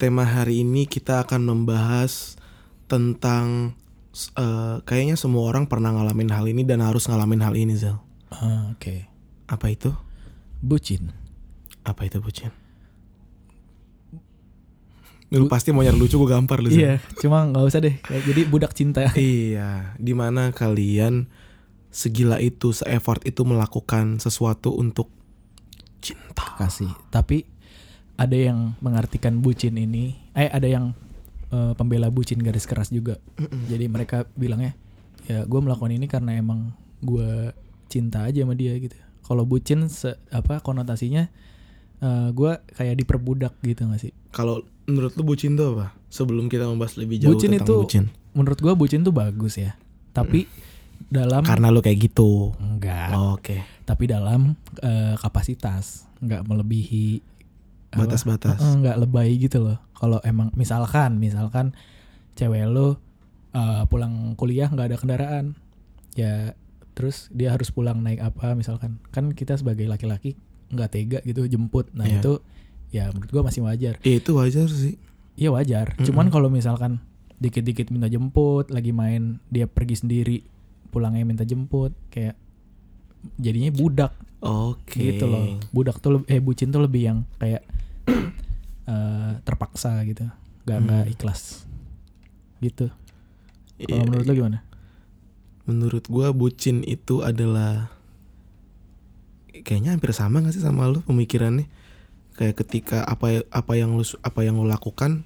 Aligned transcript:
tema 0.00 0.24
hari 0.24 0.64
ini 0.64 0.88
kita 0.88 1.28
akan 1.28 1.44
membahas 1.44 2.40
tentang 2.88 3.76
eh, 4.16 4.80
kayaknya 4.88 5.20
semua 5.20 5.44
orang 5.44 5.68
pernah 5.68 5.92
ngalamin 5.92 6.32
hal 6.32 6.48
ini 6.48 6.64
dan 6.64 6.80
harus 6.80 7.04
ngalamin 7.04 7.44
hal 7.44 7.52
ini 7.52 7.76
Zel. 7.76 8.00
Ah, 8.32 8.72
Oke. 8.72 9.04
Apa 9.44 9.68
itu? 9.68 9.92
Bucin. 10.64 11.12
Apa 11.84 12.08
itu 12.08 12.16
bucin? 12.24 12.48
Lu 15.30 15.46
pasti 15.46 15.70
mau 15.70 15.84
nyari 15.86 15.94
lucu 15.94 16.18
gue 16.18 16.26
gampar 16.26 16.58
lu. 16.58 16.74
Iya, 16.74 16.98
cuma 17.22 17.46
nggak 17.46 17.62
usah 17.62 17.78
deh. 17.78 17.94
Kayak 18.02 18.22
Jadi 18.26 18.40
budak 18.50 18.72
cinta. 18.74 19.06
Iya, 19.14 19.94
di 19.94 20.10
mana 20.10 20.50
kalian 20.50 21.30
segila 21.94 22.42
itu, 22.42 22.74
se-effort 22.74 23.22
itu 23.22 23.46
melakukan 23.46 24.18
sesuatu 24.18 24.74
untuk 24.74 25.06
cinta. 26.02 26.58
Kasih. 26.58 26.90
Tapi 27.14 27.46
ada 28.20 28.36
yang 28.36 28.76
mengartikan 28.78 29.40
bucin 29.40 29.74
ini. 29.74 30.12
Eh 30.36 30.46
ada 30.46 30.68
yang 30.68 30.92
eh, 31.48 31.72
pembela 31.72 32.12
bucin 32.12 32.36
garis 32.36 32.68
keras 32.68 32.92
juga. 32.92 33.16
Jadi 33.66 33.88
mereka 33.88 34.28
bilangnya 34.36 34.76
ya 35.24 35.44
gue 35.44 35.60
melakukan 35.60 35.88
ini 35.90 36.04
karena 36.04 36.36
emang 36.36 36.76
gue 37.00 37.56
cinta 37.88 38.28
aja 38.28 38.44
sama 38.44 38.52
dia 38.52 38.76
gitu. 38.76 38.92
Kalau 39.24 39.42
bucin 39.42 39.88
se 39.88 40.20
apa 40.28 40.60
konotasinya 40.60 41.32
eh, 41.98 42.28
gue 42.30 42.52
kayak 42.70 42.96
diperbudak 42.98 43.56
gitu 43.62 43.88
gak 43.88 44.00
sih? 44.00 44.12
Kalau 44.30 44.60
menurut 44.84 45.16
lu 45.16 45.24
bucin 45.24 45.56
tuh 45.56 45.74
apa? 45.74 45.96
Sebelum 46.10 46.46
kita 46.46 46.66
membahas 46.66 46.98
lebih 46.98 47.22
jauh 47.22 47.32
Bucin 47.32 47.54
tentang 47.54 47.66
itu- 47.66 47.80
bucin. 47.80 48.04
Menurut 48.30 48.58
gue 48.58 48.72
bucin 48.74 49.00
tuh 49.00 49.10
bagus 49.10 49.56
ya. 49.56 49.74
Tapi 50.10 50.44
dalam 51.00 51.42
Karena 51.42 51.72
lu 51.72 51.80
kayak 51.80 51.98
gitu. 52.04 52.52
enggak. 52.60 53.16
Oke. 53.32 53.58
tapi 53.82 54.06
dalam 54.06 54.54
eh, 54.82 55.18
kapasitas 55.18 56.06
nggak 56.20 56.46
melebihi 56.46 57.18
Batas-batas. 57.92 58.60
nggak 58.60 58.96
lebay 58.98 59.34
gitu 59.36 59.58
loh. 59.60 59.78
Kalau 59.92 60.22
emang 60.22 60.54
misalkan 60.54 61.18
misalkan 61.18 61.74
cewek 62.34 62.66
lo 62.66 62.98
eh, 63.50 63.82
pulang 63.86 64.34
kuliah 64.34 64.70
nggak 64.70 64.86
ada 64.86 64.96
kendaraan 64.96 65.58
ya 66.14 66.54
terus 66.94 67.26
dia 67.30 67.50
harus 67.50 67.70
pulang 67.70 67.98
naik 68.00 68.20
apa 68.20 68.54
misalkan. 68.54 69.02
Kan 69.10 69.32
kita 69.32 69.56
sebagai 69.56 69.84
laki-laki 69.84 70.38
nggak 70.70 70.88
tega 70.88 71.18
gitu 71.22 71.46
jemput. 71.46 71.90
Nah 71.90 72.06
Iya. 72.06 72.18
itu 72.18 72.32
ya 72.90 73.04
menurut 73.10 73.30
gua 73.30 73.42
masih 73.46 73.62
wajar. 73.62 73.98
Ya, 74.00 74.14
itu 74.14 74.30
wajar 74.34 74.66
sih. 74.66 74.94
iya 75.34 75.48
wajar. 75.48 75.96
Cuman 75.98 76.28
kalau 76.28 76.46
misalkan 76.46 77.00
dikit-dikit 77.40 77.88
minta 77.88 78.06
jemput 78.06 78.68
lagi 78.68 78.92
main 78.92 79.40
dia 79.48 79.64
pergi 79.64 79.96
sendiri 79.96 80.38
pulangnya 80.90 81.24
minta 81.24 81.42
jemput 81.42 81.90
kayak 82.08 82.36
jadinya 83.36 83.70
budak. 83.72 84.12
Oke. 84.40 84.96
gitu 84.96 85.24
loh. 85.24 85.58
Budak 85.70 85.98
tuh 85.98 86.24
eh 86.26 86.38
bucin 86.38 86.70
tuh 86.70 86.80
lebih 86.80 87.02
yang 87.04 87.18
kayak 87.36 87.60
eh, 88.92 89.32
terpaksa 89.44 90.02
gitu 90.06 90.26
nggak 90.66 90.78
nggak 90.84 91.04
ikhlas 91.14 91.64
gitu 92.60 92.92
kalau 93.80 94.04
menurut 94.04 94.26
lo 94.28 94.34
gimana 94.36 94.60
Menurut 95.70 96.04
gua 96.10 96.34
bucin 96.34 96.82
itu 96.82 97.22
adalah 97.22 97.94
kayaknya 99.54 99.94
hampir 99.94 100.10
sama 100.10 100.42
gak 100.42 100.58
sih 100.58 100.64
sama 100.64 100.90
lu 100.90 100.98
pemikirannya? 101.06 101.70
Kayak 102.34 102.66
ketika 102.66 103.06
apa 103.06 103.46
apa 103.54 103.72
yang 103.78 103.94
lu 103.94 104.02
apa 104.24 104.40
yang 104.42 104.58
lu 104.58 104.66
lakukan 104.66 105.22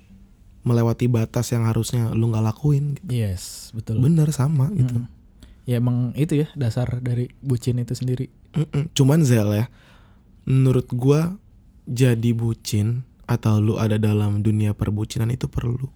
melewati 0.68 1.08
batas 1.08 1.48
yang 1.56 1.64
harusnya 1.64 2.12
lu 2.12 2.28
nggak 2.28 2.44
lakuin. 2.44 2.96
gitu. 3.00 3.08
yes 3.08 3.72
betul 3.72 4.00
Bener 4.00 4.28
sama 4.36 4.68
gitu. 4.72 5.00
Mm. 5.00 5.08
ya 5.64 5.80
emang 5.80 6.12
itu 6.12 6.44
ya 6.44 6.48
dasar 6.56 7.00
dari 7.00 7.32
bucin 7.40 7.80
itu 7.80 7.96
sendiri 7.96 8.28
Mm-mm. 8.52 8.92
Cuman 8.92 9.24
Zel 9.24 9.48
ya, 9.50 9.66
menurut 10.46 10.86
gua 10.92 11.40
jadi 11.84 12.30
bucin 12.32 13.04
atau 13.24 13.56
lu 13.56 13.76
ada 13.76 13.96
dalam 13.96 14.40
dunia 14.40 14.72
perbucinan 14.72 15.28
itu 15.28 15.48
perlu. 15.48 15.88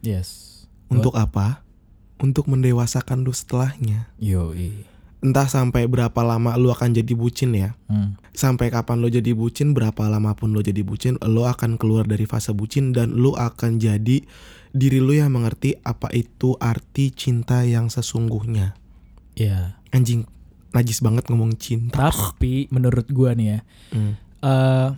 yes 0.00 0.64
Untuk 0.88 1.16
apa? 1.16 1.64
Untuk 2.20 2.46
mendewasakan 2.46 3.24
lu 3.24 3.32
setelahnya. 3.32 4.12
yo 4.16 4.52
Entah 5.22 5.46
sampai 5.46 5.86
berapa 5.86 6.18
lama 6.20 6.58
lu 6.58 6.68
akan 6.68 6.92
jadi 6.92 7.14
bucin 7.14 7.54
ya. 7.54 7.78
Hmm. 7.86 8.18
Sampai 8.34 8.68
kapan 8.68 8.98
lu 8.98 9.06
jadi 9.06 9.30
bucin, 9.32 9.70
berapa 9.70 10.10
lama 10.10 10.34
pun 10.34 10.50
lu 10.50 10.60
jadi 10.60 10.82
bucin, 10.82 11.14
lu 11.22 11.46
akan 11.46 11.78
keluar 11.78 12.04
dari 12.04 12.26
fase 12.26 12.50
bucin 12.50 12.90
dan 12.90 13.14
lu 13.14 13.30
akan 13.32 13.78
jadi 13.78 14.18
diri 14.72 14.98
lu 14.98 15.14
yang 15.14 15.30
mengerti 15.30 15.78
apa 15.84 16.10
itu 16.10 16.58
arti 16.58 17.14
cinta 17.14 17.62
yang 17.62 17.86
sesungguhnya. 17.86 18.74
ya 19.38 19.78
Anjing, 19.92 20.24
najis 20.72 21.00
banget 21.00 21.28
ngomong 21.28 21.54
cinta. 21.56 22.08
tapi 22.08 22.66
menurut 22.72 23.04
gua 23.12 23.32
nih 23.36 23.46
ya 23.48 23.58
Hmm. 23.92 24.12
eh 24.40 24.88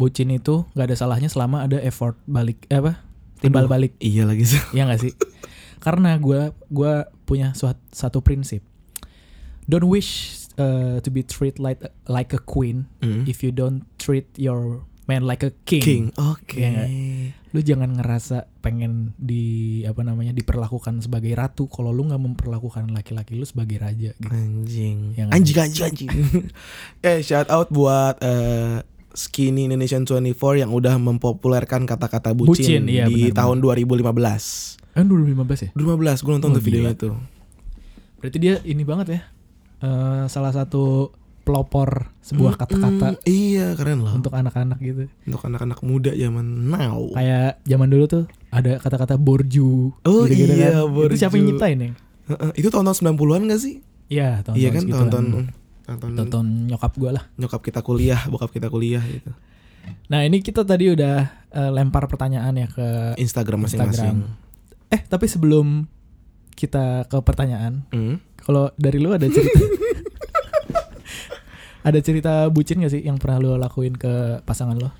bucin 0.00 0.32
itu 0.32 0.64
nggak 0.72 0.86
ada 0.86 0.96
salahnya 0.96 1.28
selama 1.28 1.62
ada 1.62 1.76
effort 1.78 2.16
balik 2.24 2.64
eh 2.66 2.78
apa 2.78 3.04
timbal 3.38 3.64
Aduh. 3.64 3.70
balik 3.70 3.92
Iya 3.98 4.24
lagi 4.24 4.44
sih. 4.46 4.60
ya 4.72 4.84
nggak 4.84 5.00
sih 5.00 5.12
karena 5.78 6.16
gua 6.16 6.56
gua 6.66 6.92
punya 7.22 7.52
suat- 7.52 7.80
satu 7.90 8.20
prinsip 8.20 8.64
don't 9.64 9.84
wish 9.84 10.32
uh, 10.56 10.98
to 10.98 11.08
be 11.08 11.20
treated 11.20 11.56
like 11.56 11.78
like 12.06 12.32
a 12.32 12.40
queen 12.40 12.88
Hmm. 12.98 13.24
if 13.24 13.40
you 13.40 13.50
don't 13.50 13.84
treat 13.96 14.26
your 14.34 14.82
man 15.04 15.26
like 15.26 15.42
a 15.42 15.50
king, 15.64 15.82
King, 15.82 16.04
oke. 16.14 16.54
Iya 16.54 16.68
nggak? 16.70 16.88
lu 17.50 17.60
jangan 17.60 17.90
ngerasa 17.92 18.46
pengen 18.60 19.10
di 19.16 19.42
apa 19.82 20.06
namanya 20.06 20.30
diperlakukan 20.30 21.02
sebagai 21.02 21.34
ratu 21.34 21.66
kalau 21.66 21.90
lu 21.90 22.06
nggak 22.06 22.22
memperlakukan 22.22 22.86
laki-laki 22.88 23.34
lu 23.34 23.42
sebagai 23.42 23.82
raja 23.82 24.14
gitu 24.14 24.30
Anjing. 24.30 25.18
Yang 25.18 25.28
anjing 25.32 25.58
anjing 25.58 25.84
anjing. 25.84 26.10
eh 27.02 27.18
shout 27.20 27.50
out 27.50 27.66
buat 27.68 28.22
eh, 28.22 28.86
Skinny 29.12 29.66
Indonesian 29.66 30.02
24 30.02 30.32
yang 30.56 30.70
udah 30.70 30.94
mempopulerkan 30.94 31.82
kata-kata 31.82 32.30
bucin, 32.30 32.50
Bucin, 32.52 32.82
iya, 32.86 33.04
di 33.04 33.28
benar, 33.28 33.36
tahun 33.38 33.56
2015. 33.58 34.78
kan 34.90 35.04
2015 35.04 35.34
ya 35.62 35.70
2015 35.72 36.20
gue 36.20 36.32
nonton 36.32 36.50
Oh, 36.50 36.56
tuh 36.56 36.62
videonya 36.62 36.92
gila. 36.92 37.02
tuh. 37.04 37.14
berarti 38.16 38.38
dia 38.38 38.54
ini 38.62 38.82
banget 38.82 39.06
ya 39.08 39.20
eh, 39.80 40.24
salah 40.26 40.50
satu 40.50 41.14
pelopor 41.40 42.12
sebuah 42.20 42.54
kata-kata 42.54 43.06
Mm, 43.12 43.22
iya, 43.24 43.66
keren 43.72 44.00
loh. 44.00 44.12
untuk 44.12 44.30
anak-anak 44.30 44.78
gitu 44.78 45.08
Untuk 45.24 45.40
anak-anak 45.40 45.80
muda 45.80 46.12
zaman 46.12 46.44
now. 46.68 47.10
kayak 47.10 47.58
zaman 47.64 47.88
dulu 47.88 48.04
tuh 48.06 48.24
ada 48.48 48.76
kata-kata 48.76 49.14
borju 49.14 49.90
Oh, 50.00 50.22
gitu-gitu 50.24 50.52
iya, 50.54 50.70
kan. 50.76 50.86
borju. 50.86 51.08
itu 51.08 51.16
siapa 51.18 51.34
yang 51.34 51.46
nyiptain 51.48 51.78
ya 51.80 51.90
Heeh, 52.28 52.50
itu 52.56 52.68
tahun-tahun 52.68 52.98
90-an 53.16 53.42
gak 53.48 53.58
sih? 53.58 53.74
iya 54.06 54.42
tahun 54.42 54.54
iya 54.54 54.68
kan 54.70 54.82
tahun-tahun 54.84 55.26
tahun-tahun 55.90 56.14
tonton 56.16 56.46
nyokap 56.66 56.92
gue 56.94 57.10
lah 57.10 57.24
nyokap 57.34 57.60
kita 57.60 57.80
kuliah, 57.80 58.20
bokap 58.26 58.50
kita 58.50 58.66
kuliah 58.66 59.02
gitu. 59.02 59.30
nah 60.06 60.20
ini 60.20 60.38
kita 60.38 60.62
tadi 60.62 60.88
udah 60.88 61.16
eh, 61.50 61.70
lempar 61.70 62.06
pertanyaan 62.06 62.54
ya 62.54 62.66
ke 62.66 63.16
Instagram 63.16 63.66
masing-masing. 63.66 64.22
eh 64.88 65.02
tapi 65.02 65.26
sebelum 65.26 65.90
kita 66.52 67.06
ke 67.06 67.18
pertanyaan 67.20 67.82
Hmm. 67.88 68.20
kalau 68.38 68.70
dari 68.76 68.96
lu 68.96 69.10
ada 69.10 69.24
cerita 69.24 69.58
ada 71.80 71.98
cerita 71.98 72.32
bucin 72.46 72.78
gak 72.78 72.92
sih 72.92 73.00
yang 73.00 73.16
pernah 73.16 73.38
lu 73.38 73.50
lakuin 73.56 73.94
ke 73.94 74.12
pasangan 74.42 74.76
lo 74.76 74.90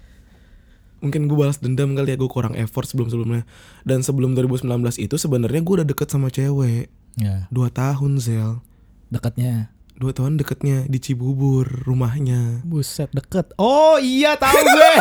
Mungkin 1.00 1.24
gue 1.24 1.36
balas 1.38 1.56
dendam 1.56 1.96
kali 1.96 2.12
ya 2.12 2.20
gue 2.20 2.28
kurang 2.28 2.52
effort 2.52 2.84
sebelum-sebelumnya. 2.84 3.48
Dan 3.80 4.04
sebelum 4.04 4.36
2019 4.36 4.68
itu 5.00 5.16
sebenarnya 5.16 5.64
gue 5.64 5.74
udah 5.80 5.88
deket 5.88 6.12
sama 6.12 6.28
cewek. 6.28 6.92
ya 7.16 7.48
Dua 7.48 7.72
tahun 7.72 8.20
Zel. 8.20 8.60
dekatnya 9.08 9.72
Dua 10.00 10.10
tahun 10.10 10.34
deketnya 10.34 10.88
di 10.88 10.96
Cibubur 10.96 11.68
rumahnya. 11.84 12.64
buset 12.64 13.12
deket 13.12 13.52
oh 13.54 14.00
iya 14.00 14.32
tahu 14.34 14.56
gue 14.56 14.92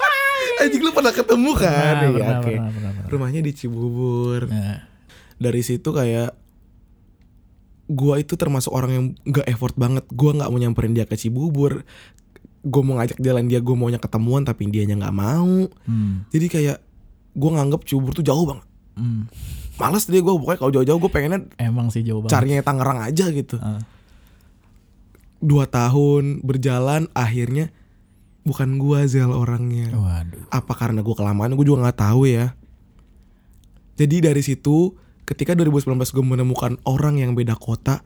Anjing 0.58 0.80
lu 0.80 0.90
pernah 0.90 1.12
ketemu 1.12 1.50
kan? 1.52 1.68
Pernah, 1.68 2.02
Iya, 2.02 2.10
pernah, 2.10 2.32
oke. 2.34 2.48
pernah, 2.48 2.70
pernah, 2.72 2.90
pernah. 2.90 3.08
Rumahnya 3.08 3.40
di 3.40 3.52
Cibubur. 3.52 4.40
Nah, 4.48 4.78
Dari 5.36 5.62
situ 5.62 5.88
kayak 5.88 6.34
gua 7.86 8.18
itu 8.18 8.34
termasuk 8.34 8.68
orang 8.68 8.90
yang 8.90 9.04
gak 9.24 9.46
effort 9.46 9.74
banget. 9.74 10.02
Gua 10.10 10.34
nggak 10.34 10.48
mau 10.48 10.58
nyamperin 10.58 10.92
dia 10.92 11.04
ke 11.04 11.14
Cibubur. 11.14 11.86
Gue 12.58 12.82
mau 12.82 12.98
ngajak 12.98 13.22
jalan 13.22 13.46
dia, 13.46 13.62
gue 13.62 13.70
maunya 13.72 13.96
ketemuan 13.96 14.42
tapi 14.42 14.66
dianya 14.66 14.98
nggak 14.98 15.14
mau. 15.14 15.70
hmm, 15.86 16.26
Jadi 16.28 16.46
kayak 16.48 16.78
gue 17.32 17.50
nganggep 17.54 17.86
Cibubur 17.86 18.12
tuh 18.12 18.26
jauh 18.26 18.44
banget. 18.44 18.66
hmm. 18.96 19.22
Males 19.78 20.04
deh 20.04 20.18
gue 20.18 20.34
pokoknya 20.34 20.58
kalau 20.58 20.72
jauh-jauh 20.74 20.98
gue 20.98 21.06
pengennya 21.08 21.46
emang 21.56 21.86
sih 21.88 22.02
jauh 22.02 22.18
banget 22.18 22.34
carinya 22.34 22.66
Tangerang 22.66 22.98
aja 23.00 23.30
gitu. 23.30 23.62
Ah. 23.62 23.78
Dua 25.38 25.64
tahun 25.64 26.42
berjalan 26.42 27.06
akhirnya 27.12 27.70
bukan 28.42 28.76
gua 28.76 29.04
Zel 29.04 29.28
orangnya. 29.28 29.92
waduh 29.92 30.40
apa 30.48 30.72
karena 30.72 31.00
gue 31.00 31.12
kelamaan 31.12 31.52
gue 31.52 31.62
juga 31.62 31.84
nggak 31.84 32.00
tahu 32.00 32.24
ya 32.24 32.56
jadi 33.94 34.24
dari 34.24 34.40
situ 34.40 34.96
ketika 35.24 35.52
2019 35.52 35.84
gue 36.00 36.24
menemukan 36.26 36.72
orang 36.82 37.18
yang 37.18 37.32
beda 37.32 37.52
kota 37.52 38.00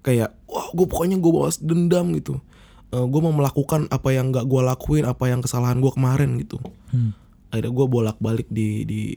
kayak 0.00 0.36
wah 0.44 0.68
gue 0.70 0.84
pokoknya 0.84 1.16
gue 1.16 1.30
bawa 1.30 1.48
dendam 1.56 2.12
gitu 2.12 2.36
gue 2.90 3.20
mau 3.20 3.30
melakukan 3.30 3.86
apa 3.88 4.10
yang 4.10 4.28
nggak 4.28 4.44
gue 4.44 4.60
lakuin 4.60 5.06
apa 5.06 5.24
yang 5.26 5.40
kesalahan 5.40 5.78
gue 5.78 5.88
kemarin 5.88 6.36
gitu 6.36 6.60
Hmm. 6.90 7.14
akhirnya 7.48 7.72
gue 7.72 7.86
bolak 7.86 8.18
balik 8.18 8.46
di 8.46 8.82
di 8.82 9.14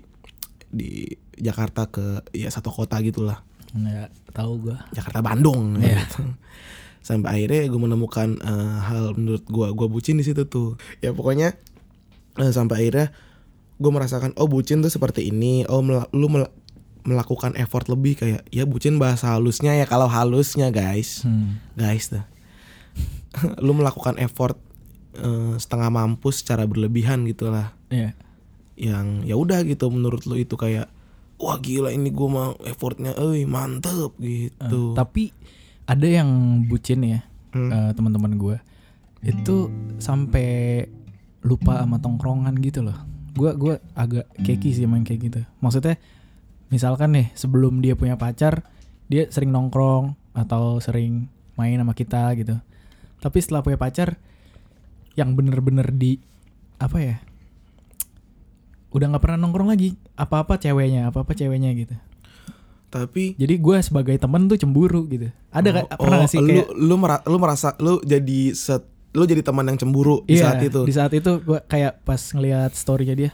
di 0.70 1.04
Jakarta 1.36 1.86
ke 1.86 2.22
ya 2.32 2.48
satu 2.48 2.70
kota 2.70 2.96
gitulah 3.00 3.42
nggak 3.74 4.08
tahu 4.32 4.64
gue 4.64 4.78
Jakarta 4.92 5.20
Bandung 5.20 5.76
Iya. 5.76 6.00
gitu. 6.00 6.22
Sampai 7.04 7.30
akhirnya 7.36 7.68
gue 7.68 7.78
menemukan 7.78 8.40
eh, 8.40 8.76
hal 8.82 9.14
menurut 9.14 9.44
gue 9.44 9.68
gue 9.70 9.88
bucin 9.88 10.16
di 10.16 10.24
situ 10.24 10.48
tuh. 10.48 10.80
Ya 11.00 11.12
pokoknya 11.12 11.54
eh, 12.36 12.52
sampai 12.52 12.88
akhirnya 12.88 13.12
gue 13.76 13.92
merasakan 13.92 14.32
oh 14.36 14.48
bucin 14.48 14.80
tuh 14.80 14.88
seperti 14.88 15.28
ini. 15.28 15.68
Oh 15.68 15.84
mela- 15.84 16.08
lu 16.10 16.26
mel- 16.26 16.52
melakukan 17.04 17.52
effort 17.60 17.86
lebih 17.86 18.16
kayak 18.16 18.48
ya 18.48 18.64
bucin 18.64 18.96
bahasa 18.96 19.36
halusnya 19.36 19.76
ya 19.76 19.84
kalau 19.84 20.08
halusnya 20.08 20.72
guys. 20.72 21.22
Hmm. 21.22 21.60
guys 21.76 22.08
dah. 22.08 22.24
Lu 23.66 23.74
melakukan 23.74 24.16
effort 24.18 24.56
eh, 25.14 25.56
setengah 25.58 25.90
mampu 25.90 26.32
secara 26.32 26.64
berlebihan 26.64 27.28
gitu 27.28 27.52
lah. 27.52 27.76
Iya. 27.92 28.16
yang 28.74 29.22
ya 29.22 29.38
udah 29.38 29.62
gitu 29.64 29.86
menurut 29.86 30.26
lu 30.26 30.34
itu 30.34 30.58
kayak 30.58 30.90
wah 31.38 31.62
gila 31.62 31.94
ini 31.94 32.10
gue 32.10 32.26
mau 32.26 32.58
effortnya 32.64 33.14
eh 33.14 33.46
mantep 33.46 34.18
gitu. 34.18 34.96
Tapi 34.96 35.30
ada 35.84 36.08
yang 36.08 36.30
bucin 36.68 37.04
ya, 37.04 37.20
Hmm. 37.54 37.70
eh, 37.70 37.92
teman-teman 37.94 38.34
gue 38.40 38.58
itu 39.24 39.72
sampai 40.04 40.84
lupa 41.44 41.80
sama 41.80 42.00
tongkrongan 42.00 42.56
gitu 42.60 42.84
loh. 42.84 42.96
Gue 43.34 43.56
gua 43.56 43.76
agak 43.96 44.28
keki 44.44 44.70
sih 44.76 44.86
main 44.86 45.08
kayak 45.08 45.22
gitu. 45.32 45.42
Maksudnya 45.64 45.96
misalkan 46.68 47.16
nih 47.16 47.28
sebelum 47.36 47.80
dia 47.80 47.96
punya 47.96 48.20
pacar 48.20 48.68
dia 49.08 49.28
sering 49.32 49.52
nongkrong 49.52 50.16
atau 50.36 50.80
sering 50.84 51.32
main 51.56 51.80
sama 51.80 51.96
kita 51.96 52.36
gitu. 52.36 52.60
Tapi 53.24 53.38
setelah 53.40 53.64
punya 53.64 53.80
pacar 53.80 54.20
yang 55.16 55.38
bener-bener 55.38 55.88
di 55.94 56.20
apa 56.82 56.98
ya? 57.00 57.16
Udah 58.92 59.10
nggak 59.10 59.24
pernah 59.24 59.40
nongkrong 59.48 59.70
lagi. 59.72 59.96
Apa-apa 60.20 60.60
ceweknya, 60.60 61.10
apa-apa 61.10 61.34
ceweknya 61.34 61.72
gitu. 61.74 61.96
Tapi 62.94 63.34
Jadi 63.34 63.58
gue 63.58 63.78
sebagai 63.80 64.16
temen 64.16 64.46
tuh 64.46 64.56
cemburu 64.56 65.04
gitu. 65.08 65.34
Ada 65.50 65.90
Oh, 65.90 65.98
pernah 65.98 66.18
nggak 66.20 66.30
sih 66.30 66.38
lu, 66.38 66.46
kayak 66.46 66.68
lu 66.72 66.96
mera- 66.96 67.24
lu 67.24 67.38
merasa 67.38 67.74
lu 67.78 67.98
jadi 68.00 68.54
set 68.54 68.86
lu 69.12 69.24
jadi 69.24 69.42
teman 69.42 69.66
yang 69.66 69.76
cemburu 69.76 70.22
di 70.24 70.34
Iya, 70.36 70.44
saat 70.48 70.62
itu 70.64 70.82
Di 70.84 70.94
saat 70.94 71.12
itu 71.12 71.32
gue 71.40 71.60
kayak 71.64 72.02
pas 72.02 72.18
ngelihat 72.18 72.70
storynya 72.72 73.14
dia, 73.14 73.32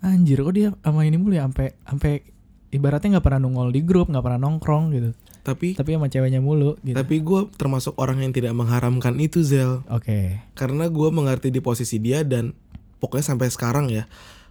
anjir 0.00 0.38
kok 0.40 0.50
dia 0.52 0.74
sama 0.76 1.02
ini 1.02 1.14
mulu 1.14 1.32
ya 1.32 1.42
sampai 1.42 1.74
sampai 1.80 2.12
ibaratnya 2.68 3.08
nggak 3.12 3.24
pernah 3.24 3.40
nongol 3.40 3.70
di 3.70 3.80
grup, 3.80 4.06
nggak 4.06 4.20
pernah 4.20 4.40
nongkrong 4.40 4.84
gitu. 4.92 5.10
tapi 5.40 5.72
Tapi 5.72 5.90
sama 5.92 6.06
ceweknya 6.06 6.38
mulu 6.38 6.76
gitu. 6.78 6.92
tapi 6.92 7.18
gue 7.18 7.40
termasuk 7.52 7.96
orang 7.96 8.20
yang 8.20 8.30
tidak 8.30 8.52
mengharamkan 8.52 9.16
itu 9.16 9.40
Zel 9.40 9.80
Oke. 9.88 10.44
karena 10.52 10.86
gue 10.86 11.08
mengerti 11.08 11.48
di 11.48 11.58
posisi 11.58 11.96
dia 11.96 12.20
dan 12.20 12.52
pokoknya 12.98 13.24
sampai 13.26 13.48
sekarang 13.48 13.88
ya 13.88 14.04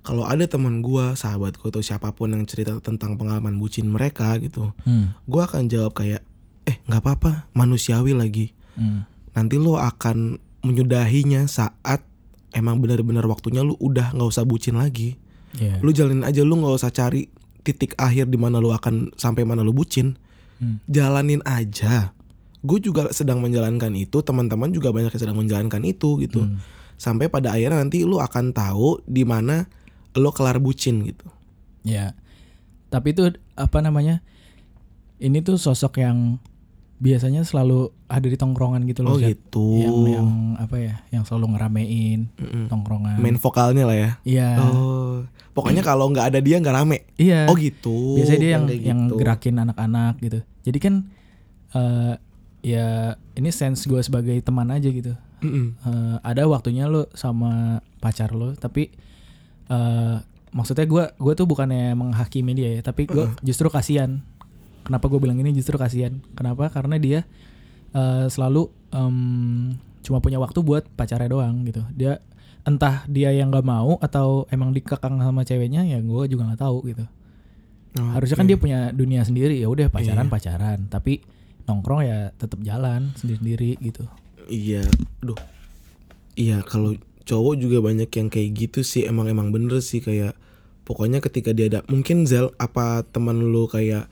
kalau 0.07 0.23
ada 0.23 0.47
teman 0.47 0.79
gue 0.79 1.13
sahabat 1.13 1.53
gue 1.53 1.67
atau 1.67 1.83
siapa 1.83 2.09
pun 2.09 2.31
yang 2.31 2.43
cerita 2.43 2.79
tentang 2.79 3.19
pengalaman 3.19 3.59
bucin 3.59 3.85
mereka 3.85 4.39
gitu 4.39 4.71
Hmm. 4.81 5.11
gue 5.21 5.41
akan 5.41 5.67
jawab 5.67 5.91
kayak 5.93 6.23
eh 6.63 6.79
nggak 6.81 7.01
apa-apa 7.01 7.51
manusiawi 7.51 8.15
lagi 8.15 8.55
Hmm. 8.73 9.03
nanti 9.33 9.59
lo 9.59 9.75
akan 9.75 10.39
menyudahinya 10.61 11.43
saat 11.45 12.07
emang 12.51 12.79
benar-benar 12.79 13.25
waktunya 13.25 13.59
lu 13.59 13.75
udah 13.75 14.11
nggak 14.11 14.29
usah 14.29 14.43
bucin 14.43 14.75
lagi 14.75 15.19
Iya. 15.53 15.79
lu 15.79 15.91
jalanin 15.91 16.23
aja 16.23 16.41
lu 16.41 16.55
nggak 16.55 16.75
usah 16.75 16.89
cari 16.89 17.27
titik 17.61 17.95
akhir 17.97 18.27
di 18.27 18.37
mana 18.37 18.57
lu 18.57 18.69
akan 18.69 19.11
sampai 19.13 19.43
mana 19.43 19.59
lu 19.59 19.71
bucin 19.71 20.15
Hmm. 20.57 20.79
jalanin 20.85 21.43
aja 21.43 22.15
gue 22.59 22.79
juga 22.79 23.11
sedang 23.11 23.37
menjalankan 23.37 23.93
itu 23.93 24.19
teman-teman 24.19 24.71
juga 24.71 24.89
banyak 24.89 25.09
yang 25.09 25.21
sedang 25.21 25.37
menjalankan 25.37 25.83
itu 25.83 26.17
gitu 26.19 26.41
Hmm. 26.41 26.57
sampai 26.95 27.27
pada 27.27 27.53
akhirnya 27.53 27.77
nanti 27.77 28.01
lu 28.01 28.17
akan 28.17 28.51
tahu 28.51 29.05
di 29.05 29.21
mana 29.21 29.69
lo 30.17 30.29
kelar 30.31 30.57
bucin 30.57 31.01
gitu 31.03 31.25
Ya. 31.81 32.19
Tapi 32.89 33.11
itu 33.11 33.23
apa 33.53 33.79
namanya? 33.79 34.19
Ini 35.17 35.39
tuh 35.39 35.55
sosok 35.55 35.97
yang 35.97 36.35
biasanya 36.97 37.41
selalu 37.41 37.89
ada 38.05 38.23
di 38.23 38.35
tongkrongan 38.35 38.83
gitu 38.83 39.01
loh. 39.01 39.13
oh 39.13 39.19
Zat. 39.19 39.31
gitu 39.31 39.65
Yang 39.79 39.95
yang 40.11 40.29
apa 40.57 40.75
ya? 40.75 40.95
Yang 41.09 41.23
selalu 41.27 41.45
ngeramein 41.53 42.19
Mm-mm. 42.33 42.67
tongkrongan. 42.67 43.17
main 43.17 43.35
vokalnya 43.35 43.83
lah 43.83 43.95
ya 43.95 44.11
Iya. 44.21 44.49
oh 44.59 45.23
pokoknya 45.53 45.79
kalau 45.79 46.09
nggak 46.09 46.27
ada 46.27 46.39
dia 46.39 46.57
nggak 46.57 46.75
rame 46.75 47.05
Iya. 47.15 47.45
oh 47.45 47.55
gitu 47.55 48.17
biasanya 48.17 48.39
dia 48.39 48.51
yang 48.51 48.63
kayak 48.65 48.81
yang 48.83 48.99
gitu. 49.05 49.15
gerakin 49.15 49.55
anak-anak 49.59 50.13
gitu 50.19 50.39
jadi 50.61 50.77
kan 50.77 50.93
eh 51.71 52.13
ya 52.63 52.87
ini 53.33 53.49
sense 53.49 53.85
gue 53.85 54.01
sebagai 54.01 54.35
teman 54.39 54.67
aja 54.67 54.89
gitu. 54.89 55.13
Eh, 55.39 55.73
ada 56.19 56.43
waktunya 56.45 56.85
lo 56.85 57.05
sama 57.13 57.79
pacar 57.97 58.33
lo 58.33 58.51
tapi 58.53 58.89
eh 59.67 60.17
maksudnya 60.55 60.87
gue 60.87 61.03
gue 61.13 61.33
tuh 61.35 61.45
bukannya 61.45 61.93
menghakimi 61.93 62.55
dia 62.55 62.79
ya 62.79 62.81
tapi 62.81 63.05
gue 63.05 63.27
justru 63.43 63.67
kasihan. 63.67 64.23
Kenapa 64.87 65.11
gue 65.11 65.19
bilang 65.19 65.35
ini 65.37 65.51
justru 65.51 65.75
kasihan? 65.75 66.23
Kenapa? 66.33 66.71
Karena 66.71 66.95
dia 66.95 67.27
eh, 67.91 68.25
selalu 68.31 68.71
em, 68.95 69.75
cuma 69.99 70.23
punya 70.23 70.39
waktu 70.39 70.63
buat 70.63 70.87
pacarnya 70.95 71.27
doang 71.27 71.67
gitu. 71.67 71.83
Dia 71.91 72.23
entah 72.63 73.03
dia 73.07 73.31
yang 73.31 73.47
nggak 73.51 73.63
mau 73.63 73.95
atau 73.99 74.43
emang 74.51 74.75
dikekang 74.75 75.19
sama 75.19 75.47
ceweknya 75.47 75.87
ya 75.87 75.99
gue 75.99 76.23
juga 76.27 76.47
nggak 76.47 76.61
tahu 76.63 76.77
gitu. 76.87 77.03
Oh, 77.97 78.11
harusnya 78.13 78.37
kan 78.37 78.45
oke. 78.45 78.51
dia 78.53 78.59
punya 78.59 78.79
dunia 78.91 79.23
sendiri 79.23 79.57
ya 79.57 79.67
udah 79.71 79.87
pacaran 79.89 80.27
Iya. 80.27 80.33
pacaran 80.35 80.79
tapi 80.91 81.23
nongkrong 81.65 82.01
ya 82.05 82.31
tetap 82.35 82.59
jalan 82.63 83.11
sendiri 83.15 83.39
sendiri 83.39 83.71
gitu. 83.83 84.03
Iya, 84.47 84.83
duh. 85.19 85.35
Iya, 86.37 86.63
kalau 86.63 86.95
cowok 87.27 87.59
juga 87.59 87.83
banyak 87.83 88.07
yang 88.07 88.31
kayak 88.31 88.49
gitu 88.55 88.79
sih. 88.81 89.03
Emang 89.03 89.27
emang 89.27 89.51
bener 89.51 89.83
sih 89.83 89.99
kayak 89.99 90.33
pokoknya 90.87 91.19
ketika 91.19 91.51
dia 91.51 91.67
ada 91.67 91.83
mungkin 91.91 92.23
Zel 92.23 92.55
apa 92.55 93.03
teman 93.03 93.51
lu 93.51 93.67
kayak 93.67 94.07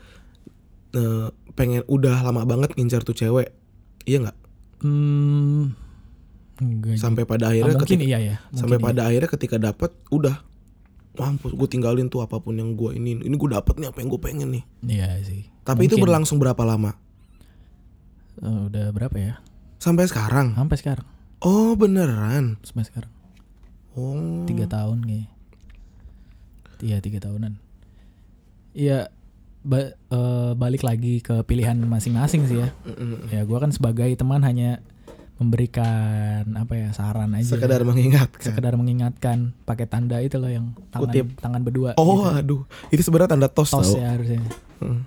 eh, 0.94 1.28
pengen 1.56 1.88
udah 1.88 2.20
lama 2.22 2.44
banget 2.44 2.76
ngincar 2.76 3.08
tuh 3.08 3.16
cewek. 3.16 3.56
Iya 4.04 4.28
nggak? 4.28 4.38
hmm 4.84 5.64
enggak 6.56 6.96
Sampai 7.00 7.24
pada 7.28 7.50
Ah, 7.50 7.52
akhirnya 7.52 7.76
mungkin 7.76 8.00
ketika, 8.00 8.06
iya 8.06 8.20
ya 8.20 8.36
mungkin 8.48 8.60
sampai 8.60 8.78
iya. 8.80 8.86
pada 8.86 9.02
akhirnya 9.08 9.30
ketika 9.32 9.58
dapat 9.60 9.92
udah 10.12 10.36
mampus 11.16 11.52
gue 11.56 11.68
tinggalin 11.72 12.08
tuh 12.12 12.24
apa 12.24 12.44
pun 12.44 12.60
yang 12.60 12.76
gue 12.76 12.92
ini 12.96 13.24
ini 13.24 13.36
gue 13.36 13.50
dapet 13.52 13.80
nih 13.80 13.88
apa 13.92 14.04
yang 14.04 14.10
gue 14.12 14.22
pengen 14.22 14.50
nih 14.52 14.64
iya 14.84 15.20
sih 15.24 15.48
tapi 15.64 15.88
itu 15.88 15.96
Mungkin. 15.96 16.04
berlangsung 16.08 16.38
berapa 16.40 16.60
lama 16.64 16.96
Eh, 18.36 18.62
udah 18.68 18.92
berapa 18.92 19.16
ya 19.16 19.40
sampai 19.80 20.12
sekarang 20.12 20.60
sampai 20.60 20.76
sekarang 20.76 21.08
oh 21.46 21.78
beneran? 21.78 22.58
Sampai 22.66 22.90
sekarang. 22.90 23.14
Oh. 23.96 24.44
Tiga 24.44 24.66
tahun 24.68 25.06
kayaknya. 25.06 25.30
Iya 26.84 26.98
tiga 27.00 27.24
tahunan. 27.24 27.56
Iya 28.76 29.08
ba- 29.64 29.96
eh, 29.96 30.52
balik 30.54 30.84
lagi 30.84 31.24
ke 31.24 31.46
pilihan 31.48 31.80
masing-masing 31.80 32.50
sih 32.50 32.60
ya. 32.60 32.70
Ya 33.32 33.42
gua 33.48 33.64
kan 33.64 33.72
sebagai 33.72 34.12
teman 34.20 34.44
hanya 34.44 34.84
memberikan 35.36 36.48
apa 36.56 36.74
ya 36.76 36.90
saran 36.96 37.36
aja. 37.36 37.56
Sekedar 37.60 37.84
mengingatkan. 37.84 38.40
Sekedar 38.40 38.74
mengingatkan 38.80 39.52
pakai 39.68 39.88
tanda 39.88 40.24
itu 40.24 40.40
loh 40.40 40.48
yang 40.48 40.72
tangan 40.92 41.12
Kutip. 41.12 41.26
tangan 41.40 41.62
berdua. 41.64 41.92
Oh 42.00 42.24
gitu. 42.24 42.40
aduh. 42.40 42.62
Itu 42.92 43.02
sebenarnya 43.04 43.36
tanda 43.36 43.48
tos, 43.52 43.72
tos 43.72 43.96
tau. 43.96 44.00
ya 44.00 44.16
harusnya. 44.16 44.40
Mm. 44.80 45.02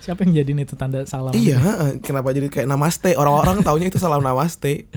siapa 0.00 0.24
yang 0.24 0.32
jadiin 0.32 0.64
itu 0.64 0.80
tanda 0.80 1.04
salam? 1.04 1.36
Iya, 1.36 1.60
kenapa 2.00 2.32
jadi 2.32 2.48
kayak 2.48 2.64
namaste? 2.64 3.12
Orang-orang 3.20 3.60
taunya 3.60 3.92
itu 3.92 4.00
salam 4.00 4.24
namaste. 4.24 4.88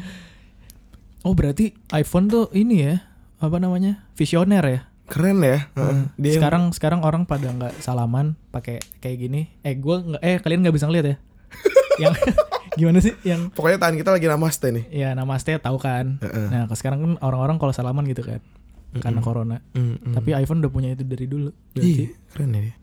Oh 1.23 1.33
berarti 1.33 1.71
iPhone 1.91 2.27
tuh 2.27 2.51
ini 2.51 2.83
ya 2.83 2.95
apa 3.37 3.57
namanya 3.57 4.07
visioner 4.13 4.63
ya 4.63 4.81
Keren 5.03 5.43
ya. 5.43 5.67
heeh. 5.69 6.15
Dia 6.15 6.33
sekarang 6.33 6.71
sekarang 6.71 7.03
orang 7.03 7.23
pada 7.23 7.51
nggak 7.51 7.75
salaman 7.77 8.39
pakai 8.49 8.79
kayak 8.99 9.17
gini 9.19 9.41
eh 9.59 9.75
gua 9.75 9.99
nggak 9.99 10.21
eh 10.21 10.37
kalian 10.39 10.63
nggak 10.63 10.73
bisa 10.73 10.87
ngeliat 10.87 11.05
ya 11.05 11.15
yang 12.03 12.13
gimana 12.79 12.97
sih 12.99 13.13
yang 13.21 13.51
pokoknya 13.51 13.77
tangan 13.77 13.95
kita 13.95 14.09
lagi 14.09 14.25
namaste 14.25 14.67
nih. 14.69 14.85
ya 14.89 15.11
namaste 15.13 15.59
tahu 15.59 15.77
kan 15.77 16.17
Heeh. 16.17 16.47
nah 16.49 16.65
sekarang 16.71 16.99
kan 16.99 17.11
orang-orang 17.19 17.57
kalau 17.57 17.69
salaman 17.69 18.07
gitu 18.07 18.23
kan 18.23 18.39
karena 18.95 19.19
corona 19.19 19.57
Mm, 19.73 19.97
mm. 19.99 20.13
tapi 20.13 20.33
iPhone 20.33 20.61
udah 20.61 20.71
punya 20.71 20.89
itu 20.91 21.03
dari 21.03 21.25
dulu 21.25 21.49
Ih, 21.75 22.13
keren 22.29 22.53
ya. 22.53 22.73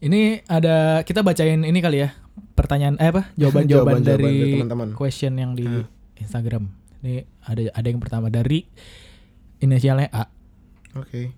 ini 0.00 0.40
ada 0.44 1.00
kita 1.02 1.20
bacain 1.20 1.60
ini 1.60 1.78
kali 1.78 2.00
ya 2.00 2.12
pertanyaan 2.54 2.96
eh 2.96 3.10
apa 3.10 3.34
jawaban-jawaban 3.34 4.00
dari 4.00 4.24
dari 4.24 4.52
teman-teman. 4.56 4.88
question 4.94 5.34
yang 5.34 5.52
di 5.52 5.66
Instagram 6.16 6.70
ini 7.04 7.14
ada 7.44 7.68
ada 7.70 7.86
yang 7.86 8.00
pertama 8.00 8.32
dari 8.32 8.64
inisialnya 9.60 10.08
A 10.10 10.24
Oke. 10.96 11.30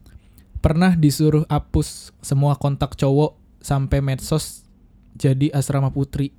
pernah 0.62 0.94
disuruh 0.94 1.42
hapus 1.46 2.14
semua 2.22 2.54
kontak 2.54 2.94
cowok 2.94 3.34
sampai 3.58 3.98
medsos 3.98 4.62
jadi 5.16 5.50
asrama 5.50 5.90
putri 5.90 6.30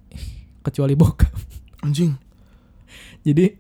kecuali 0.64 0.96
bokap 0.96 1.32
Anjing. 1.84 2.16
jadi 3.22 3.60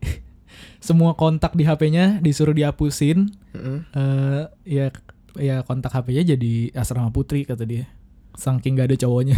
semua 0.79 1.13
kontak 1.13 1.51
di 1.53 1.67
HP-nya 1.67 2.23
disuruh 2.23 2.55
dihapusin 2.55 3.27
Heeh. 3.51 3.79
eh 3.91 4.43
ya 4.63 4.85
ya 5.35 5.61
kontak 5.61 5.91
HP-nya 5.91 6.33
jadi 6.33 6.71
asrama 6.73 7.11
putri 7.11 7.43
kata 7.43 7.67
dia 7.67 7.85
saking 8.33 8.77
gak 8.77 8.93
ada 8.93 8.97
cowoknya 9.03 9.37